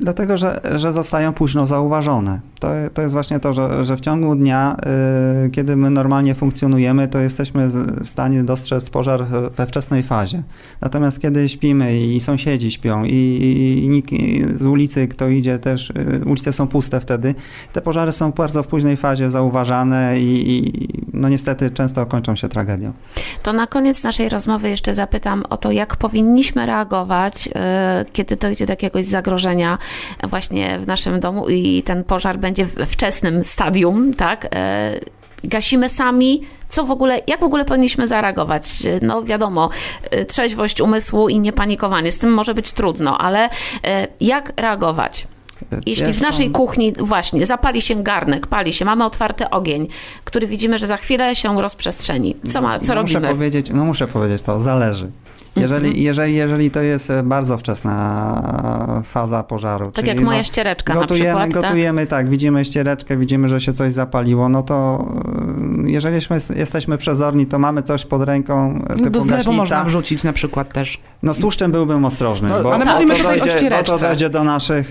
Dlatego, 0.00 0.38
że, 0.38 0.60
że 0.74 0.92
zostają 0.92 1.32
późno 1.32 1.66
zauważone. 1.66 2.40
To, 2.60 2.68
to 2.94 3.02
jest 3.02 3.14
właśnie 3.14 3.40
to, 3.40 3.52
że, 3.52 3.84
że 3.84 3.96
w 3.96 4.00
ciągu 4.00 4.34
dnia, 4.34 4.76
y, 5.46 5.50
kiedy 5.50 5.76
my 5.76 5.90
normalnie 5.90 6.34
funkcjonujemy, 6.34 7.08
to 7.08 7.18
jesteśmy 7.18 7.68
w 8.04 8.08
stanie 8.08 8.44
dostrzec 8.44 8.90
pożar 8.90 9.24
we 9.56 9.66
wczesnej 9.66 10.02
fazie. 10.02 10.42
Natomiast 10.80 11.20
kiedy 11.20 11.48
śpimy 11.48 12.00
i 12.00 12.20
sąsiedzi 12.20 12.70
śpią 12.70 13.04
i, 13.04 13.10
i, 13.12 13.84
i 13.84 13.88
nikt 13.88 14.10
z 14.58 14.62
ulicy, 14.62 15.08
kto 15.08 15.28
idzie 15.28 15.58
też, 15.58 15.90
y, 15.90 16.22
ulice 16.26 16.52
są 16.52 16.66
puste 16.66 17.00
wtedy, 17.00 17.34
te 17.72 17.80
pożary 17.80 18.12
są 18.12 18.30
bardzo 18.30 18.62
w 18.62 18.66
późnej 18.66 18.96
fazie 18.96 19.30
zauważane 19.30 20.20
i, 20.20 20.58
i 20.58 20.88
no 21.12 21.28
niestety 21.28 21.70
często 21.70 22.06
kończą 22.06 22.36
się 22.36 22.48
tragedią. 22.48 22.92
To 23.42 23.52
na 23.52 23.66
koniec 23.66 24.02
naszej 24.02 24.28
rozmowy 24.28 24.68
jeszcze 24.68 24.94
zapytam 24.94 25.44
o 25.50 25.56
to, 25.56 25.72
jak 25.72 25.96
powinniśmy 25.96 26.66
reagować, 26.66 27.46
y, 27.46 27.50
kiedy 28.12 28.36
dojdzie 28.36 28.66
do 28.66 28.72
jakiegoś 28.72 29.04
zagrożenia 29.04 29.78
właśnie 30.22 30.78
w 30.78 30.86
naszym 30.86 31.20
domu 31.20 31.48
i 31.48 31.82
ten 31.82 32.04
pożar 32.04 32.38
będzie 32.38 32.64
w 32.64 32.74
wczesnym 32.74 33.44
stadium, 33.44 34.14
tak? 34.14 34.46
E, 34.54 35.00
gasimy 35.44 35.88
sami, 35.88 36.42
co 36.68 36.84
w 36.84 36.90
ogóle, 36.90 37.20
jak 37.26 37.40
w 37.40 37.44
ogóle 37.44 37.64
powinniśmy 37.64 38.06
zareagować? 38.06 38.64
No 39.02 39.22
wiadomo, 39.22 39.70
e, 40.10 40.24
trzeźwość 40.24 40.80
umysłu 40.80 41.28
i 41.28 41.38
niepanikowanie, 41.38 42.12
z 42.12 42.18
tym 42.18 42.34
może 42.34 42.54
być 42.54 42.72
trudno, 42.72 43.18
ale 43.18 43.48
e, 43.84 44.08
jak 44.20 44.52
reagować? 44.56 45.26
Jeśli 45.86 46.12
w 46.12 46.20
naszej 46.20 46.50
kuchni 46.50 46.92
właśnie 46.92 47.46
zapali 47.46 47.82
się 47.82 48.02
garnek, 48.02 48.46
pali 48.46 48.72
się, 48.72 48.84
mamy 48.84 49.04
otwarty 49.04 49.50
ogień, 49.50 49.88
który 50.24 50.46
widzimy, 50.46 50.78
że 50.78 50.86
za 50.86 50.96
chwilę 50.96 51.36
się 51.36 51.62
rozprzestrzeni. 51.62 52.36
Co, 52.52 52.62
ma, 52.62 52.80
co 52.80 52.86
no, 52.86 52.94
robimy? 52.94 53.20
Muszę 53.20 53.34
powiedzieć, 53.34 53.70
no 53.74 53.84
muszę 53.84 54.08
powiedzieć 54.08 54.42
to, 54.42 54.60
zależy. 54.60 55.10
Jeżeli, 55.56 55.86
mhm. 55.86 56.04
jeżeli, 56.04 56.34
jeżeli 56.34 56.70
to 56.70 56.80
jest 56.80 57.12
bardzo 57.24 57.58
wczesna 57.58 59.02
faza 59.04 59.42
pożaru. 59.42 59.90
Tak 59.92 60.06
jak 60.06 60.20
moja 60.20 60.38
no, 60.38 60.44
ściereczka 60.44 60.94
gotujemy, 60.94 61.34
na 61.34 61.44
przykład, 61.44 61.62
tak? 61.62 61.70
Gotujemy, 61.70 62.06
tak? 62.06 62.10
tak, 62.10 62.30
widzimy 62.30 62.64
ściereczkę, 62.64 63.16
widzimy, 63.16 63.48
że 63.48 63.60
się 63.60 63.72
coś 63.72 63.92
zapaliło, 63.92 64.48
no 64.48 64.62
to 64.62 65.06
y, 65.84 65.90
jeżeli 65.90 66.18
jesteśmy 66.56 66.98
przezorni, 66.98 67.46
to 67.46 67.58
mamy 67.58 67.82
coś 67.82 68.06
pod 68.06 68.22
ręką 68.22 68.82
no 68.88 68.96
typu 68.96 69.10
Do 69.10 69.20
zlewu 69.20 69.52
można 69.52 69.84
wrzucić 69.84 70.24
na 70.24 70.32
przykład 70.32 70.72
też. 70.72 71.00
No 71.22 71.34
z 71.34 71.38
tłuszczem 71.38 71.72
byłbym 71.72 72.04
ostrożny, 72.04 72.48
no, 72.48 72.62
bo, 72.62 72.74
ale 72.74 72.84
mówimy 72.84 73.16
to 73.16 73.22
dojdzie, 73.22 73.70
bo 73.70 73.82
to 73.82 73.98
dojdzie 73.98 74.30
do 74.30 74.44
naszych, 74.44 74.90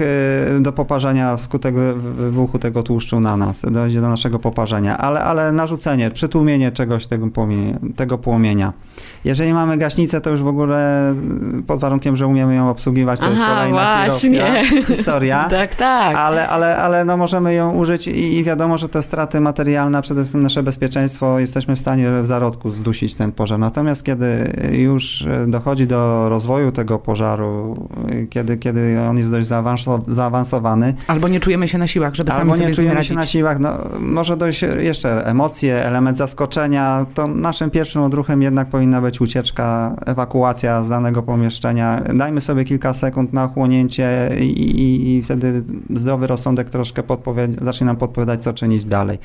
do 0.60 0.72
poparzenia 0.72 1.38
wskutek 1.38 1.76
wybuchu 1.76 2.60
tego 2.60 2.84
tłuszczu 2.84 3.20
na 3.20 3.38
nas, 3.38 3.62
dojdzie 3.72 4.02
do 4.02 4.10
naszego 4.10 4.40
poparzenia, 4.40 4.98
ale, 4.98 5.24
ale 5.24 5.52
narzucenie, 5.52 6.12
przytłumienie 6.12 6.72
czegoś 6.72 7.08
tego 7.08 7.28
płomienia, 7.28 7.80
tego 7.96 8.18
płomienia. 8.18 8.74
Jeżeli 9.26 9.54
mamy 9.54 9.78
gaśnicę, 9.78 10.22
to 10.22 10.30
już 10.30 10.42
w 10.42 10.48
ogóle 10.48 11.12
y, 11.60 11.64
pod 11.64 11.80
warunkiem, 11.80 12.16
że 12.16 12.28
umiemy 12.28 12.56
ją 12.56 12.70
obsługiwać, 12.70 13.20
to 13.20 13.26
Aha, 13.26 13.34
jest 13.34 13.44
kolejna 13.44 14.06
właśnie. 14.06 14.64
historia. 14.96 15.48
tak, 15.50 15.76
tak. 15.76 16.16
Ale, 16.16 16.50
ale, 16.50 16.78
ale 16.78 17.06
no 17.06 17.18
możemy 17.18 17.54
ją 17.54 17.72
użyć 17.72 18.08
i 18.08 18.44
wiadomo, 18.44 18.78
że 18.78 18.90
te 18.90 19.02
straty 19.02 19.42
materialne, 19.42 20.02
przede 20.02 20.22
wszystkim 20.22 20.44
nasze 20.44 20.64
bezpieczeństwo, 20.64 21.40
jesteśmy 21.40 21.76
w 21.76 21.80
stanie 21.80 22.10
w 22.22 22.28
zarodku 22.28 22.70
zdusić 22.70 23.16
ten 23.16 23.32
pożar. 23.32 23.60
Natomiast 23.60 24.04
kiedy 24.04 24.52
już 24.72 25.26
dochodzi 25.48 25.88
do 25.88 26.30
rozwoju 26.30 26.72
tego 26.72 27.00
pożaru, 27.00 27.76
kiedy, 28.30 28.58
kiedy 28.58 29.00
on 29.10 29.18
jest 29.18 29.32
dość 29.32 29.48
zaawansowany. 30.08 30.94
Albo 31.08 31.28
nie 31.28 31.40
czujemy 31.40 31.68
się 31.68 31.78
na 31.78 31.88
siłach, 31.88 32.16
żeby 32.16 32.32
sami 32.32 32.54
sobie 32.54 32.66
nie 32.66 32.74
czujemy 32.74 33.04
się 33.04 33.16
na 33.16 33.26
siłach, 33.26 33.60
no, 33.60 33.78
może 34.00 34.38
dojść 34.38 34.62
jeszcze 34.80 35.26
emocje, 35.28 35.86
element 35.86 36.18
zaskoczenia, 36.18 37.06
to 37.14 37.28
naszym 37.28 37.70
pierwszym 37.70 38.02
odruchem 38.02 38.42
jednak 38.42 38.70
powinna 38.70 39.02
być 39.02 39.15
ucieczka, 39.22 39.96
ewakuacja 40.06 40.84
z 40.84 40.90
danego 40.90 41.24
pomieszczenia. 41.24 42.02
Dajmy 42.16 42.42
sobie 42.42 42.66
kilka 42.66 42.94
sekund 42.94 43.34
na 43.34 43.44
ochłonięcie 43.44 44.30
i, 44.40 44.44
i, 44.44 45.16
i 45.16 45.24
wtedy 45.24 45.64
zdrowy 45.96 46.28
rozsądek 46.28 46.70
troszkę 46.70 47.04
zacznie 47.62 47.88
nam 47.88 47.98
podpowiadać, 47.98 48.44
co 48.44 48.54
czynić 48.54 48.86
dalej. 48.86 49.20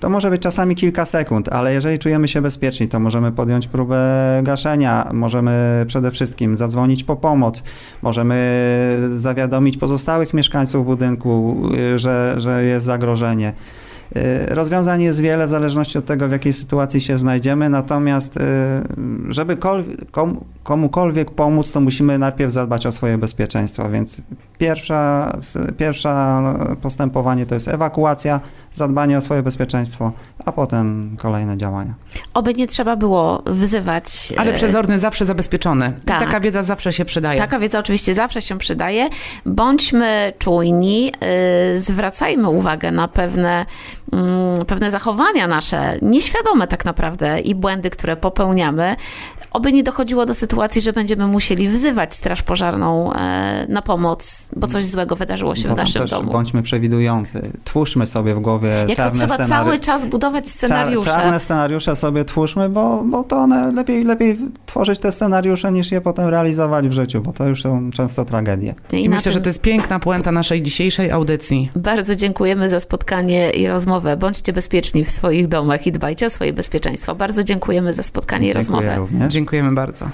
To 0.00 0.10
może 0.10 0.30
być 0.30 0.42
czasami 0.42 0.74
kilka 0.74 1.06
sekund, 1.06 1.48
ale 1.48 1.74
jeżeli 1.74 1.98
czujemy 1.98 2.28
się 2.28 2.42
bezpieczni, 2.42 2.88
to 2.88 3.00
możemy 3.00 3.32
podjąć 3.32 3.66
próbę 3.66 3.96
gaszenia, 4.42 5.10
możemy 5.12 5.84
przede 5.86 6.10
wszystkim 6.10 6.56
zadzwonić 6.56 7.04
po 7.04 7.16
pomoc, 7.16 7.62
możemy 8.02 8.36
zawiadomić 9.14 9.76
pozostałych 9.76 10.34
mieszkańców 10.34 10.86
budynku, 10.86 11.62
że, 11.96 12.34
że 12.36 12.64
jest 12.64 12.86
zagrożenie. 12.86 13.52
Y, 14.16 14.54
rozwiązań 14.54 15.02
jest 15.02 15.20
wiele 15.20 15.46
w 15.46 15.50
zależności 15.50 15.98
od 15.98 16.04
tego, 16.04 16.28
w 16.28 16.32
jakiej 16.32 16.52
sytuacji 16.52 17.00
się 17.00 17.18
znajdziemy, 17.18 17.68
natomiast 17.68 18.36
y, 18.36 18.40
żeby 19.28 19.56
komukolwiek 20.62 21.30
pomóc, 21.30 21.72
to 21.72 21.80
musimy 21.80 22.18
najpierw 22.18 22.52
zadbać 22.52 22.86
o 22.86 22.92
swoje 22.92 23.18
bezpieczeństwo, 23.18 23.90
więc 23.90 24.20
pierwsza, 24.58 25.32
pierwsza 25.78 26.42
postępowanie 26.82 27.46
to 27.46 27.54
jest 27.54 27.68
ewakuacja, 27.68 28.40
zadbanie 28.72 29.18
o 29.18 29.20
swoje 29.20 29.42
bezpieczeństwo, 29.42 30.12
a 30.44 30.52
potem 30.52 31.16
kolejne 31.18 31.56
działania. 31.56 31.94
Oby 32.34 32.54
nie 32.54 32.66
trzeba 32.66 32.96
było 32.96 33.42
wzywać. 33.46 34.32
Ale 34.36 34.52
przezorny 34.52 34.98
zawsze 34.98 35.24
zabezpieczony. 35.24 35.92
Tak. 36.04 36.20
Taka 36.20 36.40
wiedza 36.40 36.62
zawsze 36.62 36.92
się 36.92 37.04
przydaje. 37.04 37.40
Taka 37.40 37.58
wiedza 37.58 37.78
oczywiście 37.78 38.14
zawsze 38.14 38.42
się 38.42 38.58
przydaje. 38.58 39.08
Bądźmy 39.46 40.32
czujni, 40.38 41.12
y, 41.74 41.78
zwracajmy 41.78 42.48
uwagę 42.48 42.90
na 42.90 43.08
pewne 43.08 43.66
pewne 44.66 44.90
zachowania 44.90 45.46
nasze, 45.46 45.98
nieświadome 46.02 46.68
tak 46.68 46.84
naprawdę 46.84 47.40
i 47.40 47.54
błędy, 47.54 47.90
które 47.90 48.16
popełniamy, 48.16 48.96
oby 49.52 49.72
nie 49.72 49.82
dochodziło 49.82 50.26
do 50.26 50.34
sytuacji, 50.34 50.82
że 50.82 50.92
będziemy 50.92 51.26
musieli 51.26 51.68
wzywać 51.68 52.14
Straż 52.14 52.42
Pożarną 52.42 53.12
e, 53.12 53.66
na 53.68 53.82
pomoc, 53.82 54.48
bo 54.56 54.66
coś 54.66 54.84
złego 54.84 55.16
wydarzyło 55.16 55.56
się 55.56 55.68
to 55.68 55.74
w 55.74 55.76
naszym 55.76 56.06
domu. 56.06 56.32
Bądźmy 56.32 56.62
przewidujący. 56.62 57.52
Twórzmy 57.64 58.06
sobie 58.06 58.34
w 58.34 58.40
głowie 58.40 58.68
Jak 58.88 58.96
czarne 58.96 59.20
to 59.20 59.26
trzeba 59.26 59.48
cały 59.48 59.78
czas 59.78 60.06
budować 60.06 60.48
scenariusze. 60.48 61.10
Czar, 61.10 61.20
czarne 61.20 61.40
scenariusze 61.40 61.96
sobie 61.96 62.24
twórzmy, 62.24 62.68
bo, 62.68 63.04
bo 63.04 63.24
to 63.24 63.36
one 63.36 63.72
lepiej, 63.72 64.04
lepiej 64.04 64.38
tworzyć 64.66 64.98
te 64.98 65.12
scenariusze, 65.12 65.72
niż 65.72 65.92
je 65.92 66.00
potem 66.00 66.28
realizować 66.28 66.88
w 66.88 66.92
życiu, 66.92 67.20
bo 67.20 67.32
to 67.32 67.48
już 67.48 67.62
są 67.62 67.90
często 67.90 68.24
tragedie. 68.24 68.74
I, 68.92 69.04
I 69.04 69.08
myślę, 69.08 69.22
tym... 69.22 69.32
że 69.32 69.40
to 69.40 69.48
jest 69.48 69.62
piękna 69.62 69.98
puenta 69.98 70.32
naszej 70.32 70.62
dzisiejszej 70.62 71.10
audycji. 71.10 71.70
Bardzo 71.76 72.16
dziękujemy 72.16 72.68
za 72.68 72.80
spotkanie 72.80 73.50
i 73.50 73.66
rozmowę. 73.66 74.01
Bądźcie 74.16 74.52
bezpieczni 74.52 75.04
w 75.04 75.10
swoich 75.10 75.48
domach 75.48 75.86
i 75.86 75.92
dbajcie 75.92 76.26
o 76.26 76.30
swoje 76.30 76.52
bezpieczeństwo. 76.52 77.14
Bardzo 77.14 77.44
dziękujemy 77.44 77.94
za 77.94 78.02
spotkanie 78.02 78.52
Dziękuję 78.52 78.64
i 78.64 78.66
rozmowę. 78.66 78.96
Również. 78.96 79.32
Dziękujemy 79.32 79.72
bardzo. 79.72 80.10